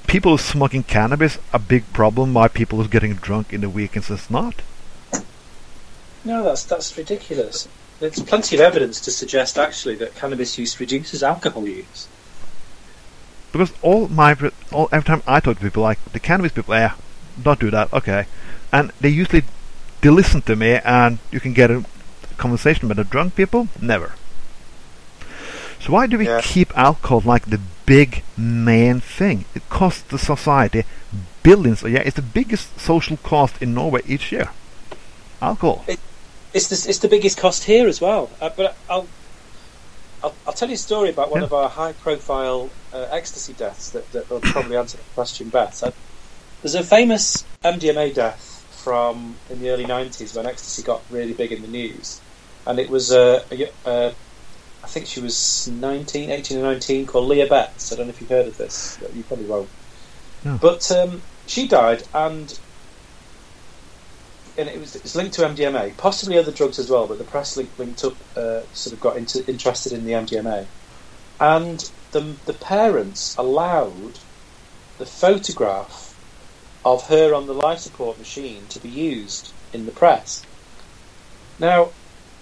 [0.06, 2.34] people smoking cannabis a big problem.
[2.34, 4.62] Why people who's getting drunk in the weekends is not.
[6.24, 7.68] No, that's that's ridiculous.
[7.98, 12.06] There's plenty of evidence to suggest actually that cannabis use reduces alcohol use.
[13.50, 14.36] Because all my
[14.72, 16.94] all every time I talk to people, like the cannabis people, yeah,
[17.40, 18.26] don't do that, okay,
[18.72, 19.42] and they usually
[20.00, 21.84] they listen to me, and you can get a
[22.38, 23.68] conversation with the drunk people.
[23.80, 24.14] Never.
[25.80, 26.40] So why do we yeah.
[26.42, 29.44] keep alcohol like the big main thing?
[29.54, 30.84] It costs the society
[31.42, 32.02] billions a year.
[32.04, 34.50] It's the biggest social cost in Norway each year.
[35.42, 35.84] Alcohol.
[35.86, 36.00] It,
[36.54, 38.30] it's the, it's the biggest cost here as well.
[38.40, 39.06] Uh, but I'll,
[40.22, 41.46] I'll, I'll tell you a story about one yeah.
[41.46, 45.84] of our high profile uh, ecstasy deaths that, that will probably answer the question best.
[45.84, 45.92] Uh,
[46.62, 51.52] there's a famous MDMA death from in the early 90s when ecstasy got really big
[51.52, 52.20] in the news.
[52.66, 53.42] And it was, uh,
[53.84, 54.12] uh,
[54.82, 57.92] I think she was 19, 18 or 19, called Leah Betts.
[57.92, 58.98] I don't know if you've heard of this.
[59.12, 59.72] You probably won't.
[60.44, 60.58] No.
[60.58, 62.52] But um, she died, and
[64.56, 67.24] and it was, it was linked to MDMA, possibly other drugs as well, but the
[67.24, 70.68] press link linked up, uh, sort of got into, interested in the MDMA,
[71.40, 71.80] and
[72.12, 74.20] the the parents allowed
[74.98, 76.18] the photograph
[76.84, 80.46] of her on the life support machine to be used in the press.
[81.58, 81.94] Now,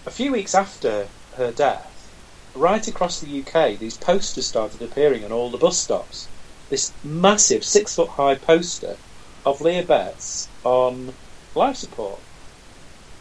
[0.05, 2.11] a few weeks after her death,
[2.55, 6.29] right across the UK, these posters started appearing on all the bus stops.
[6.71, 8.97] This massive six foot high poster
[9.45, 11.15] of Leah Betts on
[11.55, 12.19] life support.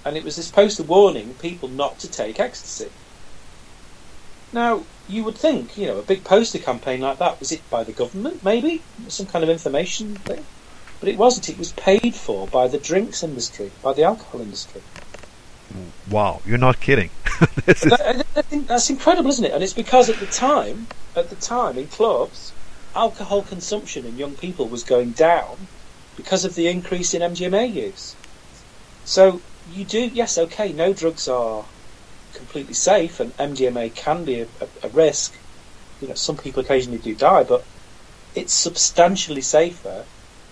[0.03, 2.89] And it was this poster warning people not to take ecstasy.
[4.51, 7.83] Now, you would think, you know, a big poster campaign like that, was it by
[7.83, 8.81] the government, maybe?
[9.07, 10.45] Some kind of information thing?
[10.99, 11.49] But it wasn't.
[11.49, 14.81] It was paid for by the drinks industry, by the alcohol industry.
[16.09, 17.09] Wow, you're not kidding.
[17.67, 17.81] is...
[17.81, 18.25] that,
[18.67, 19.51] that's incredible, isn't it?
[19.51, 22.53] And it's because at the time, at the time in clubs,
[22.95, 25.67] alcohol consumption in young people was going down
[26.17, 28.15] because of the increase in MDMA use.
[29.05, 29.41] So
[29.73, 31.65] you do, yes, okay, no drugs are
[32.33, 35.33] completely safe, and MDMA can be a, a, a risk.
[36.01, 37.63] You know, some people occasionally do die, but
[38.35, 40.05] it's substantially safer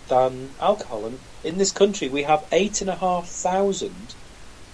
[0.08, 1.06] than alcohol.
[1.06, 4.16] And in this country, we have eight and a half thousand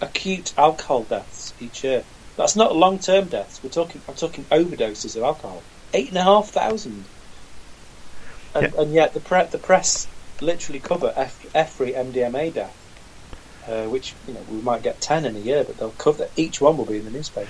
[0.05, 2.03] acute alcohol deaths each year.
[2.37, 3.63] That's not long-term deaths.
[3.63, 4.01] We're talking.
[4.07, 5.63] I'm talking overdoses of alcohol.
[5.93, 7.05] Eight and a half thousand.
[8.53, 8.81] And, yeah.
[8.81, 10.07] and yet the, pre- the press
[10.41, 11.13] literally cover
[11.53, 12.75] every MDMA death,
[13.67, 16.61] uh, which you know we might get ten in a year, but they'll cover each
[16.61, 17.49] one will be in the newspaper.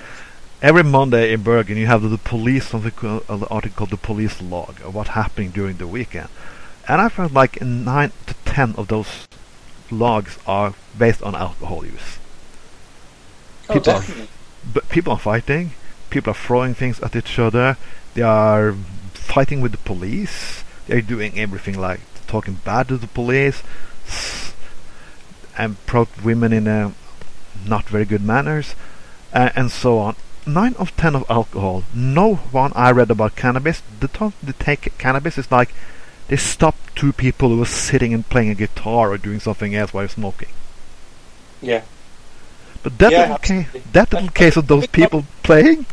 [0.62, 3.96] Every Monday in Bergen, you have the, the police something called, an article called the
[3.98, 6.28] police log of what happened during the weekend,
[6.88, 9.28] and I felt like nine to ten of those
[9.90, 12.18] logs are based on alcohol use.
[13.68, 14.28] Oh, people oh.
[14.76, 15.72] Are, people are fighting.
[16.10, 17.76] People are throwing things at each other.
[18.14, 18.72] They are
[19.12, 20.64] fighting with the police.
[20.86, 23.62] They're doing everything like talking bad to the police
[25.58, 26.92] and approach women in a
[27.66, 28.74] not very good manners
[29.32, 30.16] uh, and so on.
[30.46, 31.82] Nine of ten of alcohol.
[31.92, 33.82] No one I read about cannabis.
[33.98, 35.74] The time they take cannabis is like
[36.28, 39.92] they stop two people who were sitting and playing a guitar or doing something else
[39.92, 40.48] while smoking.
[41.60, 41.82] Yeah.
[42.86, 45.86] But that yeah, little case, that little case of those people playing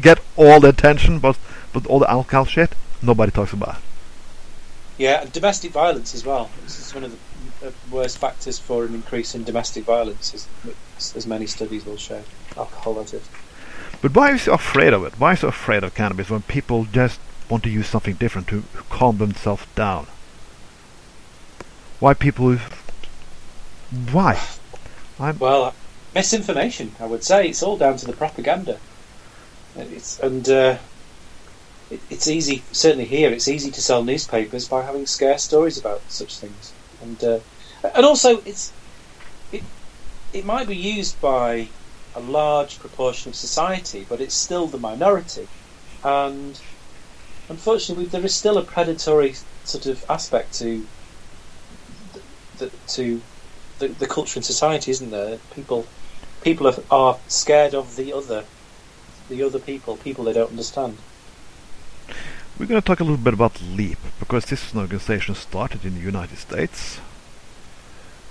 [0.00, 1.38] get all the attention, but
[1.72, 3.76] but all the alcohol shit nobody talks about.
[4.96, 6.50] Yeah, and domestic violence as well.
[6.64, 7.16] This is one of
[7.60, 12.24] the worst factors for an increase in domestic violence, as, as many studies will show.
[12.56, 13.22] Alcohol, that is.
[14.02, 15.20] But why are you so afraid of it?
[15.20, 18.48] Why are you so afraid of cannabis when people just want to use something different
[18.48, 20.08] to calm themselves down?
[22.00, 22.56] Why people?
[22.56, 22.74] Who.
[24.10, 24.40] Why?
[25.20, 25.74] I'm well,
[26.18, 26.90] misinformation.
[26.98, 28.76] I would say it's all down to the propaganda.
[29.76, 30.78] It's and uh,
[31.92, 36.00] it, it's easy, certainly here, it's easy to sell newspapers by having scare stories about
[36.08, 37.38] such things, and uh,
[37.94, 38.72] and also it's
[39.52, 39.62] it
[40.32, 41.68] it might be used by
[42.16, 45.46] a large proportion of society, but it's still the minority,
[46.02, 46.60] and
[47.48, 50.84] unfortunately, there is still a predatory sort of aspect to
[52.58, 53.22] the, to
[53.78, 55.38] the, the culture and society, isn't there?
[55.54, 55.86] People
[56.48, 58.42] people are, are scared of the other,
[59.28, 60.96] the other people, people they don't understand.
[62.58, 65.84] We're going to talk a little bit about LEAP, because this is an organization started
[65.84, 67.00] in the United States,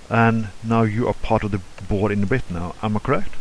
[0.09, 3.33] and now you are part of the board in Britain now, am I correct?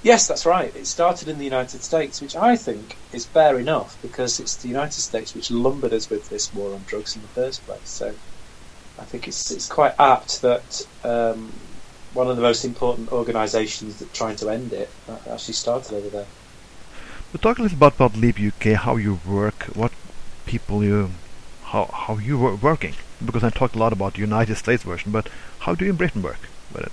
[0.00, 0.74] Yes, that's right.
[0.76, 4.68] It started in the United States, which I think is fair enough, because it's the
[4.68, 7.88] United States which lumbered us with this war on drugs in the first place.
[7.88, 8.14] So
[8.96, 11.52] I think it's, it's quite apt that um,
[12.14, 14.90] one of the most important organisations that trying to end it
[15.28, 16.26] actually started over there.
[17.32, 19.92] But talk a little bit about Leap UK, how you work, what
[20.46, 21.10] people you,
[21.64, 22.94] how how you were working.
[23.24, 25.28] Because I talked a lot about the United States version, but
[25.60, 26.92] how do you in Britain work with it?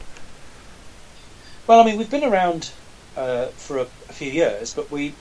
[1.67, 2.71] Well, I mean, we've been around
[3.15, 5.13] uh, for a, a, few years, but we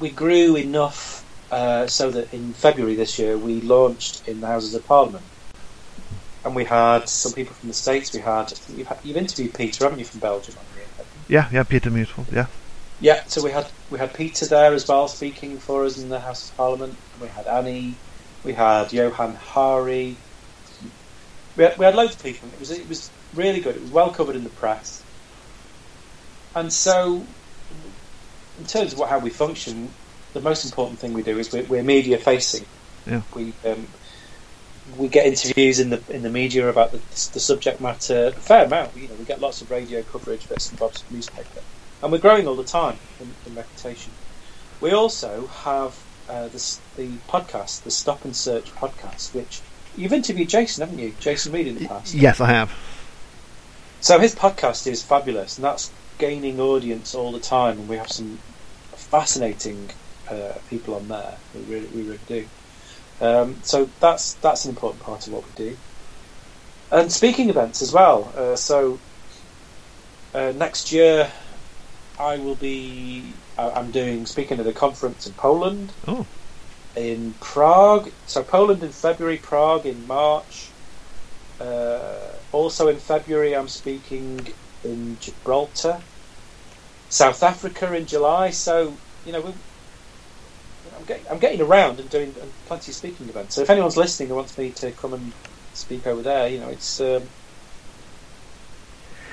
[0.00, 4.74] we grew enough uh, so that in February this year we launched in the Houses
[4.74, 5.24] of Parliament,
[6.46, 8.14] and we had some people from the states.
[8.14, 10.54] We had you've, you've interviewed Peter, haven't you, from Belgium?
[11.28, 12.46] Yeah, yeah, Peter Mutual, yeah.
[13.00, 16.20] Yeah, so we had we had Peter there as well speaking for us in the
[16.20, 16.96] House of Parliament.
[17.20, 17.94] We had Annie,
[18.44, 20.16] we had Johann Hari.
[21.56, 22.48] We had, we had loads of people.
[22.48, 23.74] It was it was really good.
[23.74, 25.02] It was well covered in the press.
[26.54, 27.26] And so,
[28.58, 29.90] in terms of what, how we function,
[30.32, 32.64] the most important thing we do is we're, we're media facing.
[33.04, 33.22] Yeah.
[33.34, 33.88] We um,
[34.96, 38.28] we get interviews in the in the media about the, the subject matter.
[38.28, 38.96] A fair amount.
[38.96, 41.60] You know, we get lots of radio coverage, bits and bobs of newspaper
[42.02, 44.12] and we're growing all the time in, in reputation.
[44.80, 45.96] We also have
[46.28, 49.60] uh, this, the podcast, the Stop and Search podcast, which
[49.96, 51.12] you've interviewed Jason, haven't you?
[51.18, 52.14] Jason Reed in the past.
[52.14, 52.72] Yes, I have.
[54.00, 58.10] So his podcast is fabulous, and that's gaining audience all the time, and we have
[58.10, 58.38] some
[58.94, 59.90] fascinating
[60.28, 61.38] uh, people on there.
[61.54, 62.46] We really, we really do.
[63.20, 65.78] Um, so that's that's an important part of what we do.
[66.90, 68.34] And speaking events as well.
[68.36, 69.02] Uh, so
[70.34, 71.32] uh, next year
[72.18, 73.42] I will be.
[73.58, 76.30] I- I'm doing speaking at a conference in Poland, Oh,
[76.96, 78.10] in Prague.
[78.26, 80.76] So Poland in February, Prague in March.
[81.60, 84.48] Uh, also in February, I'm speaking
[84.84, 86.06] in Gibraltar,
[87.08, 88.50] South Africa in July.
[88.50, 89.62] So you know,
[91.08, 92.34] we, I'm, getting, around and doing
[92.66, 93.54] plenty of speaking events.
[93.54, 95.32] So if anyone's listening and wants me to come and
[95.74, 97.00] speak over there, you know, it's.
[97.00, 97.24] Um,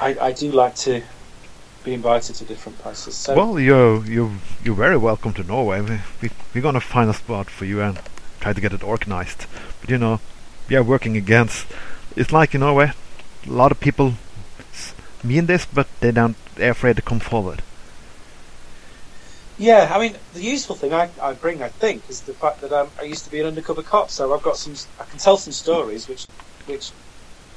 [0.02, 1.04] I, I do like to
[1.84, 3.16] be invited to different places.
[3.16, 4.32] So well, you're you're
[4.64, 5.82] you're very welcome to Norway.
[5.82, 8.00] We, we we're gonna find a spot for you and
[8.40, 9.46] try to get it organized.
[9.82, 10.20] But you know,
[10.70, 11.68] we are working against.
[12.16, 12.92] It's like in Norway,
[13.48, 14.16] a lot of people
[15.24, 16.36] mean this, but they don't.
[16.56, 17.62] They're afraid to come forward.
[19.64, 22.74] Yeah, I mean, the useful thing I, I bring, I think, is the fact that
[22.74, 25.38] um, I used to be an undercover cop, so I've got some, I can tell
[25.38, 26.28] some stories which,
[26.66, 26.94] which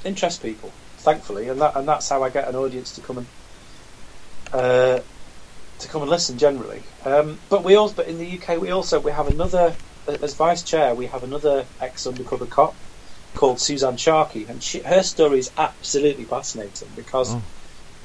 [0.05, 3.29] interest people, thankfully, and that, and that's how I get an audience to come and,
[4.53, 5.01] uh,
[5.79, 6.87] to come and listen generally.
[7.05, 9.77] Um, but we also, but in the UK, we also we have another,
[10.07, 12.79] as vice chair, we have another ex undercover cop
[13.35, 17.43] called Suzanne Sharkey, and she, her story is absolutely fascinating because Oh.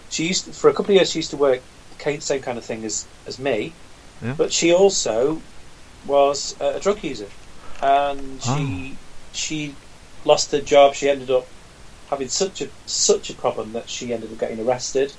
[0.09, 2.59] she used to, for a couple of years she used to work the same kind
[2.59, 3.79] of thing as as me,
[4.23, 4.39] Yeah.
[4.39, 5.45] but she also
[6.05, 7.33] was a drug user,
[7.81, 9.03] and she
[9.33, 9.81] she
[10.25, 10.95] lost her job.
[10.95, 11.51] She ended up
[12.07, 15.13] having such a such a problem that she ended up getting arrested.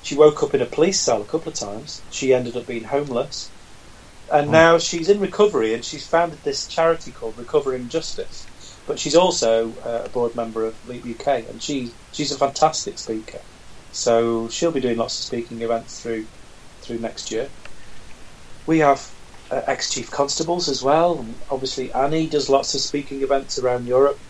[0.00, 2.06] She woke up in a police cell a couple of times.
[2.10, 3.54] She ended up being homeless,
[4.30, 4.52] and Oh.
[4.52, 5.74] now she's in recovery.
[5.74, 8.48] And she's founded this charity called Recovering Justice.
[8.86, 12.98] But she's also uh, a board member of Leap UK, and she she's a fantastic
[12.98, 13.42] speaker.
[13.92, 16.28] So she'll be doing lots of speaking events through
[16.82, 17.52] through next year.
[18.66, 19.06] We have
[19.50, 23.86] uh, ex chief constables as well, and obviously Annie does lots of speaking events around
[23.86, 24.20] Europe.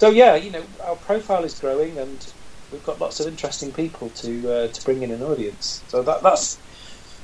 [0.00, 2.24] So yeah, you know our profile is growing, and
[2.70, 5.84] we've got lots of interesting people to uh, to bring in an audience.
[5.88, 6.60] So that, that's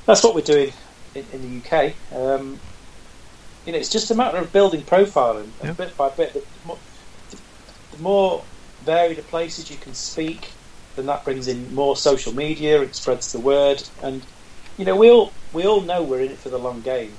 [0.07, 0.73] that's what we're doing
[1.15, 1.95] in, in the UK.
[2.11, 2.63] Um,
[3.65, 5.75] you know, it's just a matter of building profile, and, and Yeah.
[5.77, 6.81] bit by bit, the more,
[7.91, 8.49] the more
[8.81, 10.57] varied places you can speak,
[10.95, 12.81] then that brings in more social media.
[12.83, 14.27] It spreads the word, and
[14.77, 17.13] you know we all we all know we're in it for the long game.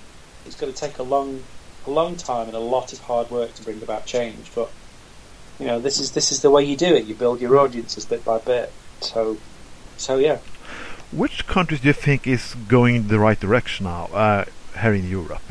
[0.46, 1.42] It's going to take a long
[1.86, 4.70] a long time and a lot of hard work to bring about change, but
[5.58, 7.04] you know this is this is the way you do it.
[7.06, 8.72] You build your audiences bit by bit.
[9.00, 9.38] So
[9.96, 10.38] so yeah.
[11.12, 14.44] Which countries do you think is going in the right direction now uh,
[14.80, 15.42] here in Europe?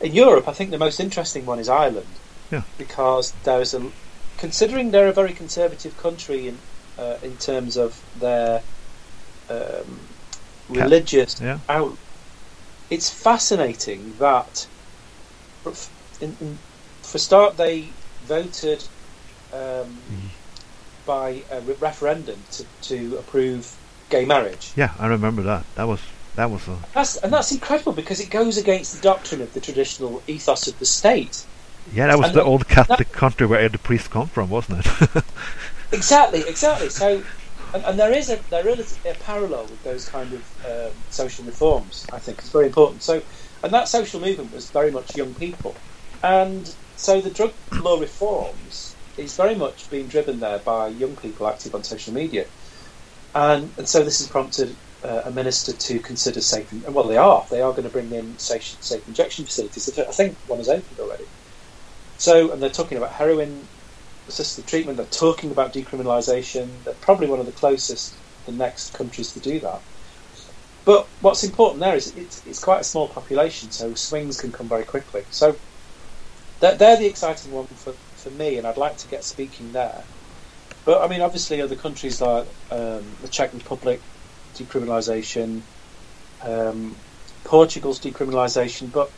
[0.00, 2.06] In Europe, I think the most interesting one is Ireland.
[2.50, 2.62] Yeah.
[2.78, 3.90] Because there's a,
[4.38, 6.58] considering they're a very conservative country in
[6.98, 8.62] uh, in terms of their
[9.48, 10.00] um,
[10.72, 11.58] religious Yeah.
[11.68, 11.96] out.
[12.90, 14.66] It's fascinating that,
[16.20, 16.58] in, in,
[17.02, 17.88] for start, they
[18.26, 18.84] voted
[19.52, 19.98] um,
[21.06, 23.74] by a re- referendum to, to approve
[24.10, 24.72] gay marriage.
[24.76, 25.64] Yeah, I remember that.
[25.76, 26.00] That was
[26.36, 29.60] that was a That's, and that's incredible because it goes against the doctrine of the
[29.60, 31.44] traditional ethos of the state.
[31.94, 32.06] yeah.
[32.06, 35.24] That was And the old Catholic country where the priests come from, wasn't it?
[35.92, 36.88] Exactly, exactly.
[36.88, 37.22] So,
[37.72, 41.46] and, and there is a there is a parallel with those kind of um, social
[41.46, 42.08] reforms.
[42.12, 43.02] I think it's very important.
[43.04, 43.22] So,
[43.62, 45.84] and that social movement was very much young people,
[46.22, 46.66] and
[46.96, 51.74] so the drug law reforms is very much being driven there by young people active
[51.74, 52.46] on social media,
[53.34, 54.78] and and so this has prompted.
[55.04, 57.46] Uh, a minister to consider safe, well, they are.
[57.50, 59.88] They are going to bring in safe, safe injection facilities.
[59.98, 61.26] I think one has opened already.
[62.16, 63.68] So, and they're talking about heroin
[64.28, 64.96] assisted treatment.
[64.96, 66.84] They're talking about decriminalisation.
[66.84, 68.14] They're probably one of the closest,
[68.46, 69.82] the next countries to do that.
[70.84, 74.68] But what's important there is it's, it's quite a small population, so swings can come
[74.68, 75.24] very quickly.
[75.30, 75.56] So
[76.60, 80.04] they're, they're the exciting one for, for me, and I'd like to get speaking there.
[80.84, 84.00] But I mean, obviously, other countries like um, the Czech Republic,
[84.54, 85.62] decriminalisation,
[86.40, 86.96] um,
[87.44, 89.12] Portugal's decriminalisation, but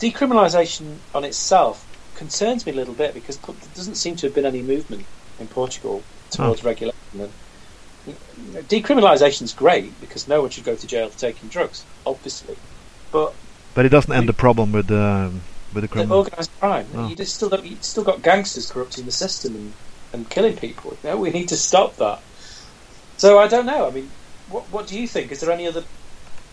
[0.00, 1.87] decriminalisation on itself
[2.18, 5.08] concerns me a little bit because there doesn't seem to have been any movement
[5.38, 6.94] in Portugal towards regulation.
[7.14, 7.34] And,
[8.04, 11.86] you know, decriminalisation is great because no one should go to jail for taking drugs,
[12.04, 12.56] obviously.
[13.12, 13.36] But
[13.74, 15.42] but it doesn't end the problem with um,
[15.72, 16.18] with the the criminal.
[16.18, 17.08] organised crime, Oh.
[17.08, 19.74] you just still got, you still got gangsters corrupting the system and,
[20.12, 20.98] and killing people.
[21.02, 22.20] You know, we need to stop that.
[23.18, 23.86] So I don't know.
[23.86, 24.12] I mean,
[24.46, 25.32] what what do you think?
[25.32, 25.84] Is there any other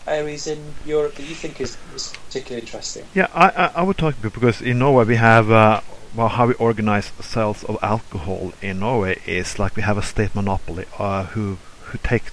[0.07, 3.05] areas in Europe that you think is, is particularly interesting?
[3.13, 5.81] Yeah, I, I I would talk because in Norway we have uh,
[6.15, 10.33] well how we organize sales of alcohol in Norway is like we have a state
[10.35, 12.25] monopoly uh, who who take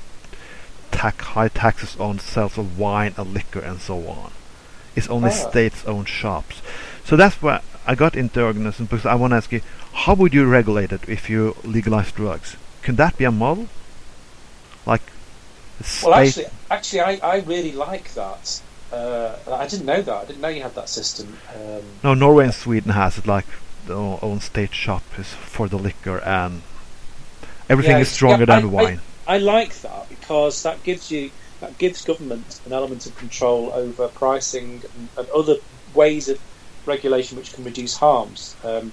[0.91, 4.31] tax high taxes on sales of wine and liquor and so on.
[4.95, 5.49] It's only Ah.
[5.51, 6.61] states owned shops.
[7.05, 9.61] So that's why I got into organizing because I want to ask you
[10.05, 12.57] how would you regulate it if you legalize drugs?
[12.83, 13.69] Can that be a model?
[14.87, 15.03] like.
[16.05, 18.63] Well, actually, actually, I, I really like that.
[18.93, 20.15] Uh, I didn't know that.
[20.15, 21.39] I didn't know you had that system.
[21.55, 23.27] Um, no, Norway and Sweden has it.
[23.27, 23.47] Like
[23.87, 26.63] the own state shop is for the liquor, and
[27.69, 29.01] everything yeah, is stronger yeah, than I, wine.
[29.27, 31.31] I, I like that because that gives you
[31.61, 35.57] that gives government an element of control over pricing and, and other
[35.95, 36.39] ways of
[36.87, 38.57] regulation which can reduce harms.
[38.65, 38.93] Um,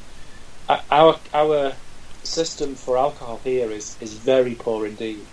[0.91, 1.73] our our
[2.23, 5.25] system for alcohol here is, is very poor indeed.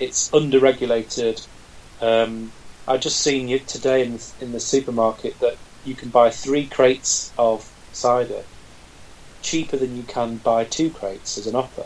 [0.00, 1.46] It's underregulated.
[2.00, 2.52] Um,
[2.88, 7.32] I just seen you today in in the supermarket that you can buy three crates
[7.38, 8.44] of cider
[9.42, 11.84] cheaper than you can buy two crates as an offer.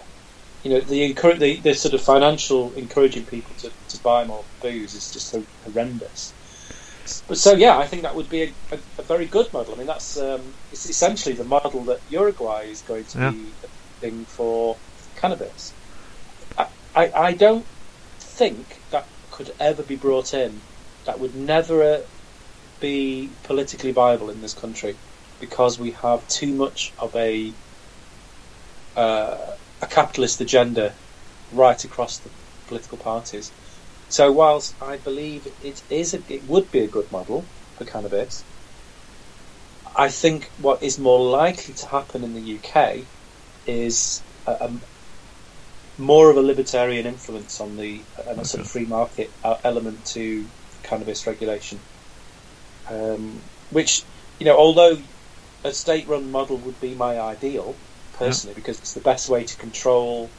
[0.62, 4.94] You know, the, the, the sort of financial encouraging people to, to buy more booze
[4.94, 6.34] is just so horrendous.
[7.28, 9.74] But so yeah, I think that would be a, a, a very good model.
[9.74, 13.30] I mean, that's um, it's essentially the model that Uruguay is going to yeah.
[13.30, 13.56] be
[14.00, 14.80] thing for
[15.16, 15.74] cannabis.
[16.56, 17.68] I, I, I don't
[18.36, 20.62] think that could ever be brought in.
[21.06, 22.00] That would never uh,
[22.80, 25.00] be politically viable in this country
[25.40, 27.56] because we have too much of a
[28.96, 29.36] uh,
[29.80, 30.98] a capitalist agenda
[31.50, 32.30] right across the
[32.66, 33.52] political parties.
[34.08, 38.46] So whilst I believe it is a, it would be a good model for cannabis,
[39.96, 43.08] I think what is more likely to happen in the UK
[43.66, 44.70] is a, a
[45.96, 50.04] more of a libertarian influence on the and a sort of free market uh, element
[50.06, 50.50] to
[50.82, 51.84] cannabis regulation,
[52.90, 54.06] um, which
[54.38, 54.98] you know although
[55.64, 57.80] a state-run model would be my ideal
[58.12, 58.56] personally yeah.
[58.56, 60.34] because it's the best way to control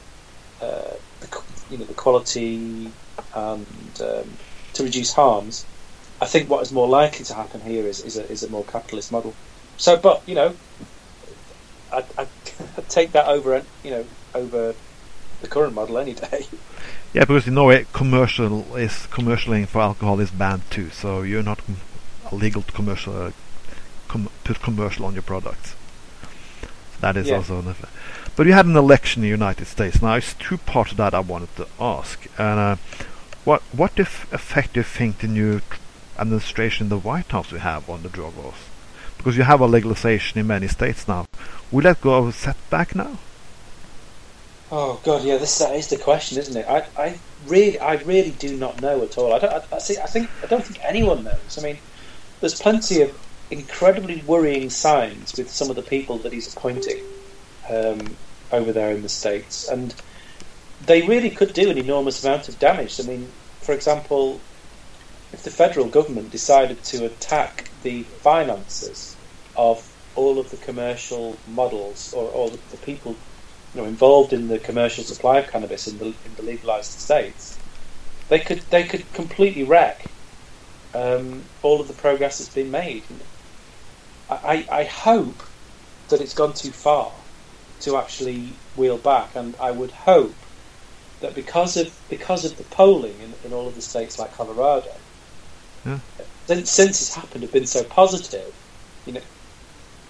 [0.61, 1.29] uh, the
[1.69, 2.97] you know the quality
[3.33, 4.39] and um,
[4.73, 5.67] to reduce harms.
[6.21, 8.65] I think what is more likely to happen here is, is a is a more
[8.65, 9.37] capitalist model.
[9.77, 10.57] So, but you know,
[11.91, 12.27] I I
[12.89, 14.75] take that over and you know over
[15.45, 16.47] the current model any day.
[17.13, 20.89] Yeah, because in Norway, commercial is commercialing for alcohol is banned too.
[20.89, 21.59] So you're not
[22.31, 23.31] legal to commercial uh,
[24.07, 25.75] com put commercial on your products.
[27.01, 27.37] That is Yeah.
[27.37, 27.93] also an effect.
[28.35, 30.01] But you had an election in the United States.
[30.01, 32.27] Now, it's two parts of that I wanted to ask.
[32.37, 32.75] And uh,
[33.45, 35.61] what what if effect do you think the new
[36.17, 38.61] administration in the White House will have on the drug laws?
[39.17, 41.27] Because you have a legalization in many states now.
[41.71, 43.17] Will that go of a setback now?
[44.69, 46.65] Oh God, yeah, this that is the question, isn't it?
[46.67, 49.33] I, I really, I really do not know at all.
[49.33, 51.57] I don't, I, I, see, I think, I don't think anyone knows.
[51.57, 51.81] I mean,
[52.41, 53.11] there's plenty of
[53.49, 57.03] incredibly worrying signs with some of the people that he's appointing
[57.69, 58.19] um,
[58.51, 59.95] over there in the states, and
[60.79, 62.99] they really could do an enormous amount of damage.
[62.99, 64.47] I mean, for example,
[65.33, 69.19] if the federal government decided to attack the finances
[69.55, 69.79] of
[70.15, 73.21] all of the commercial models or all the people
[73.75, 77.59] you know, involved in the commercial supply of cannabis in the in the legalized states,
[78.29, 80.15] they could they could completely wreck
[80.93, 83.07] um, all of the progress that's been made.
[84.29, 85.43] I, I I hope
[86.09, 87.25] that it's gone too far
[87.81, 90.45] to actually wheel back, and I would hope
[91.21, 94.91] that because of because of the polling in, in all of the states like Colorado,
[95.85, 96.01] Yeah.
[96.47, 98.53] since, since it's happened, have been so positive.
[99.05, 99.21] You know,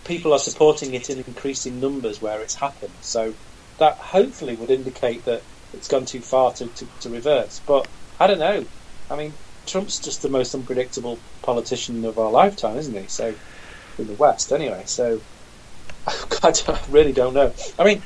[0.06, 3.00] people are supporting it in increasing numbers where it's happened.
[3.02, 3.36] So
[3.80, 7.62] that hopefully would indicate that it's gone too far to, to, to reverse.
[7.68, 8.68] But I don't know.
[9.10, 13.08] I mean, Trump's just the most unpredictable politician of our lifetime, isn't he?
[13.10, 13.36] So
[13.98, 14.86] in the West, anyway.
[14.88, 15.22] So
[16.08, 17.54] I I really don't know.
[17.80, 18.04] I mean,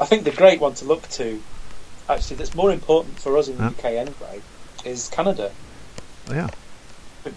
[0.00, 1.44] I think the great one to look to,
[2.08, 3.72] actually, that's more important for us in the Huh?
[3.72, 4.44] UK anyway,
[4.84, 5.52] is Canada
[6.28, 6.50] oh, Yeah.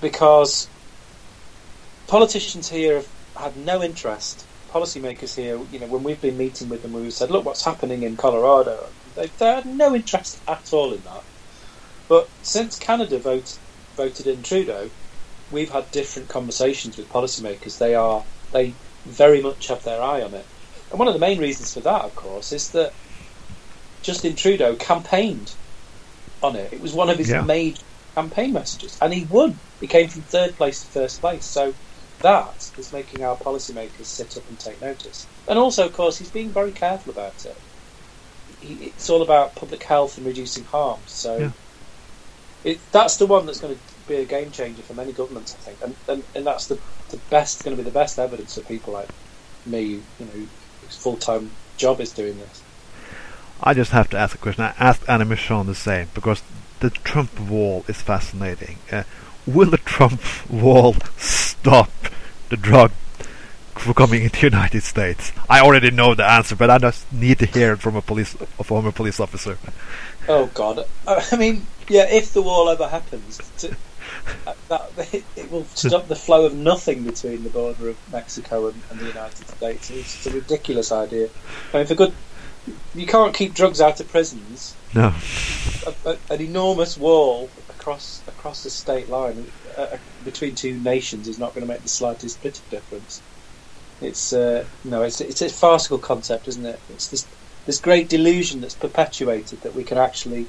[0.01, 0.71] Because
[2.07, 4.47] politicians here have had no interest.
[4.73, 8.03] Policymakers here, you know, when we've been meeting with them, we've said, "Look, what's happening
[8.03, 11.23] in Colorado." They, they had no interest at all in that.
[12.09, 13.49] But since Canada vote,
[13.97, 14.91] voted in Trudeau,
[15.49, 17.77] we've had different conversations with policymakers.
[17.79, 20.47] They are they very much have their eye on it,
[20.91, 22.93] and one of the main reasons for that, of course, is that
[24.03, 25.51] Justin Trudeau campaigned
[26.41, 26.73] on it.
[26.73, 27.41] It was one of his Yeah.
[27.41, 27.83] major
[28.17, 29.61] campaign messages, and he won.
[29.79, 31.47] He came from third place to first place.
[31.47, 31.75] So
[32.23, 35.27] that is making our policymakers sit up and take notice.
[35.47, 37.55] And also, of course, he's being very careful about it.
[38.59, 40.99] He, it's all about public health and reducing harm.
[41.05, 41.51] So Yeah.
[42.63, 45.63] it, that's the one that's going to be a game changer for many governments, I
[45.63, 45.77] think.
[45.83, 48.93] And, and, and that's the, the best going to be the best evidence of people
[48.93, 49.09] like
[49.65, 50.47] me, you know,
[50.81, 52.61] whose full time job is doing this.
[53.61, 54.63] I just have to ask a question.
[54.63, 56.41] I asked Anna Machon the same because
[56.79, 58.77] the Trump wall is fascinating.
[58.91, 59.03] Uh,
[59.45, 61.91] will the Trump wall stop
[62.49, 62.91] the drug
[63.75, 65.31] for coming into the United States?
[65.49, 68.35] I already know the answer, but I just need to hear it from a police,
[68.59, 69.57] a former police officer.
[70.27, 70.85] Oh God!
[71.07, 73.75] I mean, yeah, if the wall ever happens, to,
[74.47, 78.67] uh, that it, it, will stop the flow of nothing between the border of Mexico
[78.67, 79.89] and, and the United States.
[79.89, 81.29] It's a ridiculous idea.
[81.73, 82.13] I mean, for good,
[82.95, 84.75] you can't keep drugs out of prisons.
[84.93, 85.13] No.
[85.85, 87.49] A, a, an enormous wall
[87.83, 91.81] across across the state line uh, uh, between two nations is not going to make
[91.81, 93.21] the slightest bit of difference.
[93.99, 96.79] It's uh, no, it's it's a farcical concept, isn't it?
[96.89, 97.27] It's this
[97.65, 100.45] this great delusion that's perpetuated that we can actually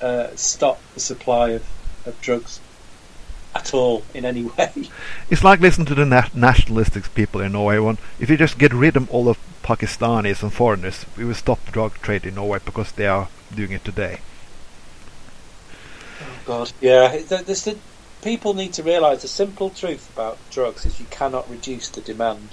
[0.00, 1.64] uh, stop the supply of,
[2.06, 2.60] of drugs
[3.54, 4.72] at all in any way.
[5.28, 7.78] It's like listening to the na- nationalistic people in Norway.
[7.80, 11.70] One, if you just get rid of all the Pakistanis and foreigners, we will stop
[11.70, 14.20] drug trade in Norway because they are doing it today.
[16.46, 17.18] God, yeah.
[17.18, 17.78] There's the,
[18.22, 22.50] people need to realise the simple truth about drugs is you cannot reduce the demand.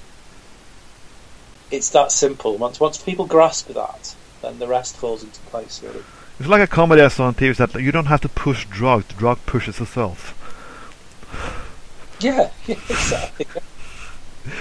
[1.72, 2.58] It's that simple.
[2.58, 5.82] Once once people grasp that, then the rest falls into place.
[5.84, 6.04] Really.
[6.40, 9.06] It's like a comedy I saw on TV that you don't have to push drugs;
[9.08, 10.36] the drug pushes itself.
[12.20, 13.46] Yeah, yeah, exactly.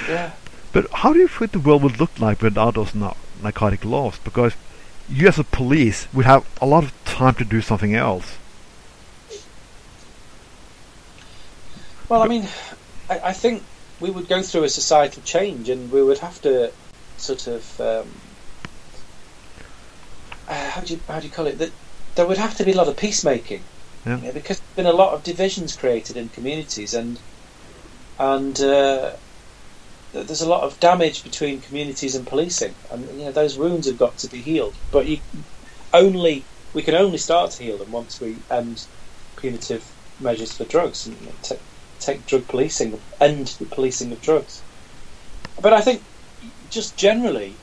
[0.09, 0.33] yeah.
[0.73, 4.19] But how do you think the world would look like without those narcotic laws?
[4.19, 4.55] Because
[5.09, 8.37] you as a police would have a lot of time to do something else.
[12.09, 12.49] Well, I mean,
[13.11, 13.69] I, I think
[14.01, 16.75] we would go through a societal change, and we would have to
[17.17, 18.39] sort of um,
[20.49, 21.59] uh, how do you how do you call it?
[21.59, 21.75] That
[22.17, 23.69] there would have to be a lot of peacemaking,
[24.23, 24.33] yeah.
[24.33, 27.23] because there's been a lot of divisions created in communities, and
[28.19, 29.17] and uh,
[30.13, 33.99] there's a lot of damage between communities and policing, and you know those wounds have
[33.99, 34.79] got to be healed.
[34.93, 35.23] But you
[35.93, 38.79] only we can only start to heal them once we end
[39.39, 39.91] punitive
[40.21, 41.68] measures for drugs and
[41.99, 44.65] take, drug policing, end the policing of drugs.
[45.61, 46.07] But I think
[46.69, 47.63] just generally,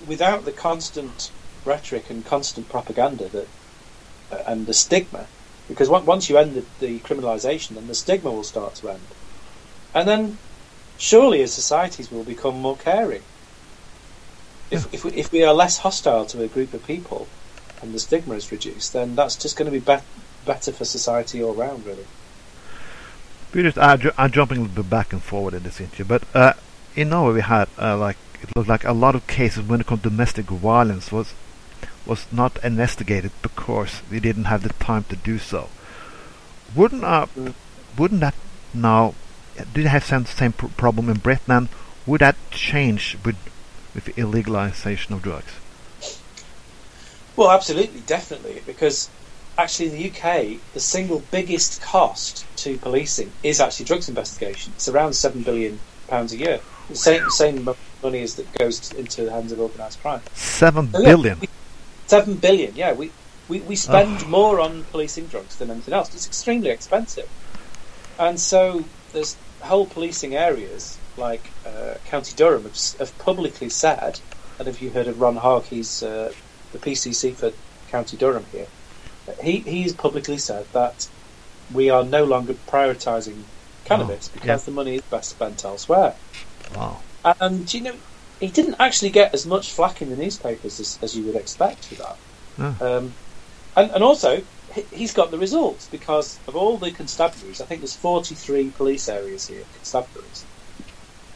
[0.00, 1.32] without the constant
[1.64, 3.48] rhetoric and constant propaganda that
[4.30, 5.30] uh, and the stigma,
[5.68, 9.14] because once you end the, the criminalisation, then the stigma will start to end.
[9.94, 10.38] And then
[10.96, 13.24] surely as societies will become more caring.
[14.70, 17.30] If, if, we, if we are less hostile to a group of people
[17.80, 21.42] and the stigma is reduced, then that's just going to be, be- better for society
[21.42, 22.08] all round, really.
[23.56, 26.04] We just are, ju- are jumping a little bit back and forward in this interview,
[26.04, 26.52] but uh,
[26.94, 29.86] in Norway we had uh, like it looked like a lot of cases when it
[29.86, 31.32] comes to domestic violence was
[32.04, 35.70] was not investigated because we didn't have the time to do so.
[36.74, 37.54] Wouldn't uh, mm.
[37.96, 38.34] wouldn't that
[38.74, 39.14] now
[39.72, 41.70] did have the same pr- problem in Britain?
[42.04, 43.36] Would that change with
[43.94, 45.54] with illegalization of drugs?
[47.36, 49.08] Well, absolutely, definitely, because
[49.58, 54.72] actually in the UK, the single biggest cost to policing is actually drugs investigation.
[54.76, 55.78] It's around seven billion
[56.08, 56.60] pounds a year.
[56.88, 57.68] The same same
[58.02, 60.20] money as that goes into the hands of organised crime.
[60.34, 61.38] Seven so, billion.
[61.40, 61.48] Yeah,
[62.06, 62.76] seven billion.
[62.76, 63.10] Yeah, we
[63.48, 64.28] we, we spend oh.
[64.28, 66.14] more on policing drugs than anything else.
[66.14, 67.28] It's extremely expensive,
[68.18, 74.20] and so there's whole policing areas like uh, County Durham have, have, publicly said,
[74.58, 76.32] and if you heard of Ron he's uh,
[76.72, 77.52] the PCC for
[77.90, 78.66] County Durham here.
[79.42, 81.08] He he's publicly said that
[81.72, 83.42] we are no longer prioritising
[83.84, 84.64] cannabis oh, because yeah.
[84.64, 86.14] the money is best spent elsewhere.
[86.74, 87.00] Wow!
[87.40, 87.94] And you know,
[88.40, 91.86] he didn't actually get as much flack in the newspapers as, as you would expect
[91.86, 92.16] for that.
[92.58, 92.98] Oh.
[92.98, 93.14] Um,
[93.76, 94.42] and, and also,
[94.92, 97.60] he's got the results because of all the constabularies.
[97.60, 100.44] I think there's 43 police areas here, constabularies,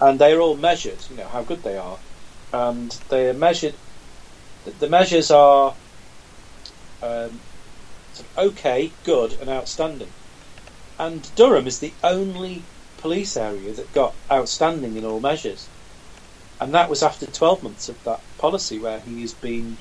[0.01, 0.99] and they're all measured.
[1.11, 1.99] You know how good they are,
[2.53, 3.75] and they are measured.
[4.79, 5.75] The measures are
[7.03, 7.41] um,
[8.37, 10.15] okay, good, and outstanding.
[10.99, 15.71] And Durham is the only police area that got outstanding in all measures,
[16.61, 19.79] and that was after 12 months of that policy where he has been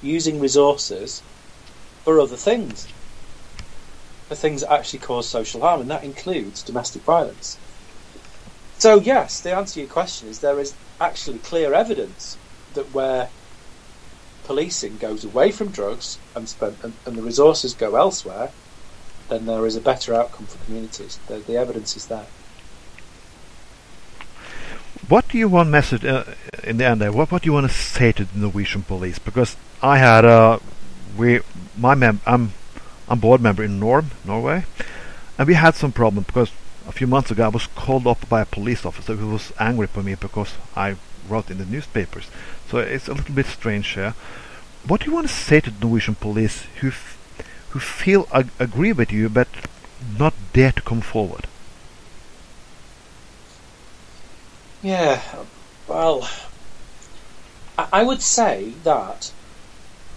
[0.00, 1.24] using resources
[2.04, 2.90] for other things,
[4.28, 7.60] for things that actually cause social harm, and that includes domestic violence.
[8.72, 12.40] So, yes, the answer to your question is there is actually clear evidence
[12.70, 13.32] that where
[14.44, 18.50] policing goes away from drugs and, and, and the resources go elsewhere,
[19.28, 21.18] then there is a better outcome for communities.
[21.28, 22.26] The, the evidence is there.
[25.08, 26.24] What do you want message uh,
[26.62, 27.00] in the end?
[27.00, 29.18] There, what what do you want to say to the Norwegian police?
[29.18, 30.60] Because I had a
[31.18, 31.40] we
[31.76, 32.52] my mem I'm
[33.08, 34.64] I'm board member in Norm, Norway,
[35.38, 36.50] and we had some problem because
[36.86, 39.88] a few months ago I was called up by a police officer who was angry
[39.94, 40.96] with me because I
[41.28, 42.26] wrote in the newspapers.
[42.68, 44.14] So it's a little bit strange here.
[44.86, 46.90] What do you want to say to the Norwegian police who
[47.70, 49.48] who feel ag agree with you but
[50.18, 51.46] not dare to come forward?
[54.82, 55.22] Yeah,
[55.86, 56.28] well,
[57.78, 59.32] I I would say that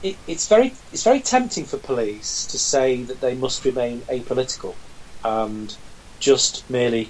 [0.02, 4.76] it, it's very it's very tempting for police to say that they must remain apolitical
[5.24, 5.76] and
[6.20, 7.10] just merely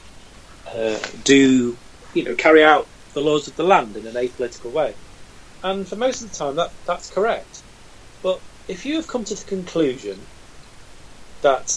[0.68, 1.78] uh, do
[2.14, 4.98] you know carry out the laws of the land in an apolitical way.
[5.64, 7.64] And for most of the time, that that's correct.
[8.24, 10.30] But if you have come to the conclusion
[11.42, 11.70] that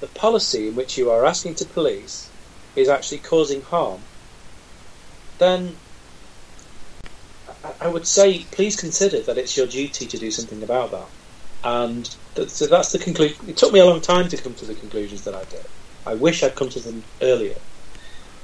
[0.00, 2.34] the policy in which you are asking to police
[2.76, 4.08] is actually causing harm,
[5.38, 5.82] then
[7.64, 11.10] I- would say please consider that it's your duty to do something about that.
[11.64, 13.48] And th- so that's the conclusion.
[13.48, 15.66] It took me a long time to come to the conclusions that I did.
[16.06, 17.60] I wish I'd come to them earlier.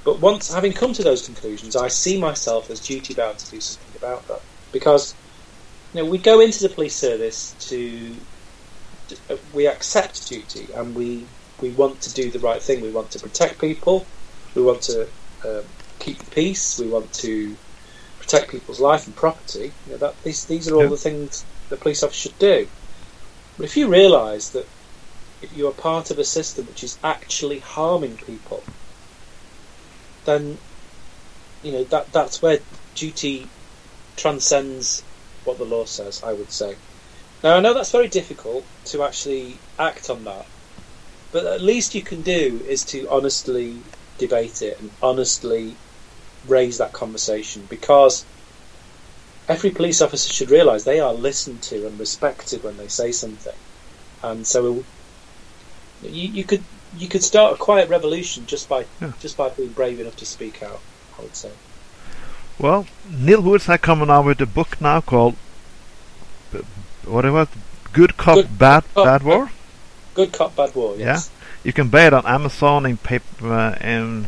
[0.04, 3.60] But once having come to those conclusions, I see myself as duty bound to do
[3.60, 4.40] something about that.
[4.72, 5.16] Because
[5.92, 8.26] you know, we go into the police service to
[9.30, 12.82] uh, we accept duty and we we want to do the right thing.
[12.82, 14.12] We want to protect people.
[14.54, 15.12] We want to
[15.44, 16.78] um, keep the peace.
[16.78, 17.58] We want to
[18.20, 19.78] protect people's life and property.
[19.86, 20.90] You know, that these these are all Yeah.
[20.90, 22.68] the things the police officer should do.
[23.58, 24.66] But if you realise that
[25.42, 28.68] if you are part of a system which is actually harming people,
[30.24, 30.60] then
[31.62, 32.60] you know that that's where
[32.94, 33.54] duty
[34.16, 35.06] transcends
[35.44, 36.20] what the law says.
[36.24, 36.80] I would say.
[37.42, 40.46] Now I know that's very difficult to actually act on that,
[41.32, 43.86] but at least you can do is to honestly
[44.18, 45.80] debate it and honestly
[46.44, 48.26] raise that conversation because
[49.48, 53.52] every police officer should realise they are listened to and respected when they say something,
[54.22, 54.86] and so
[56.00, 56.66] you, you could
[56.98, 59.12] you could start a quiet revolution just by Yeah.
[59.20, 60.80] just by being brave enough to speak out.
[61.18, 61.50] I would say.
[62.58, 65.34] Well, Neil Woods are coming out with a book now called
[66.52, 66.60] b-
[67.04, 67.48] what it was,
[67.92, 69.50] Good Cop, Good Bad Cop, Bad War.
[70.14, 70.96] Good cop, bad war.
[70.98, 71.30] Yes.
[71.62, 74.26] You can buy it on Amazon in paper uh, in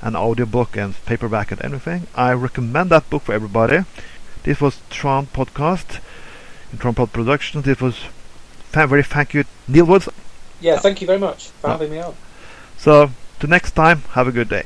[0.00, 2.06] an audiobook and paperback and everything.
[2.14, 3.80] I recommend that book for everybody.
[4.44, 5.98] This was Tron Podcast,
[6.78, 7.64] Tron Pod Productions.
[7.64, 7.96] This was
[8.70, 10.08] fa- very thank you, Neil Woods.
[10.60, 10.78] Yeah.
[10.78, 12.14] Thank you very much for having me on.
[12.76, 14.64] So, till next time, have a good day.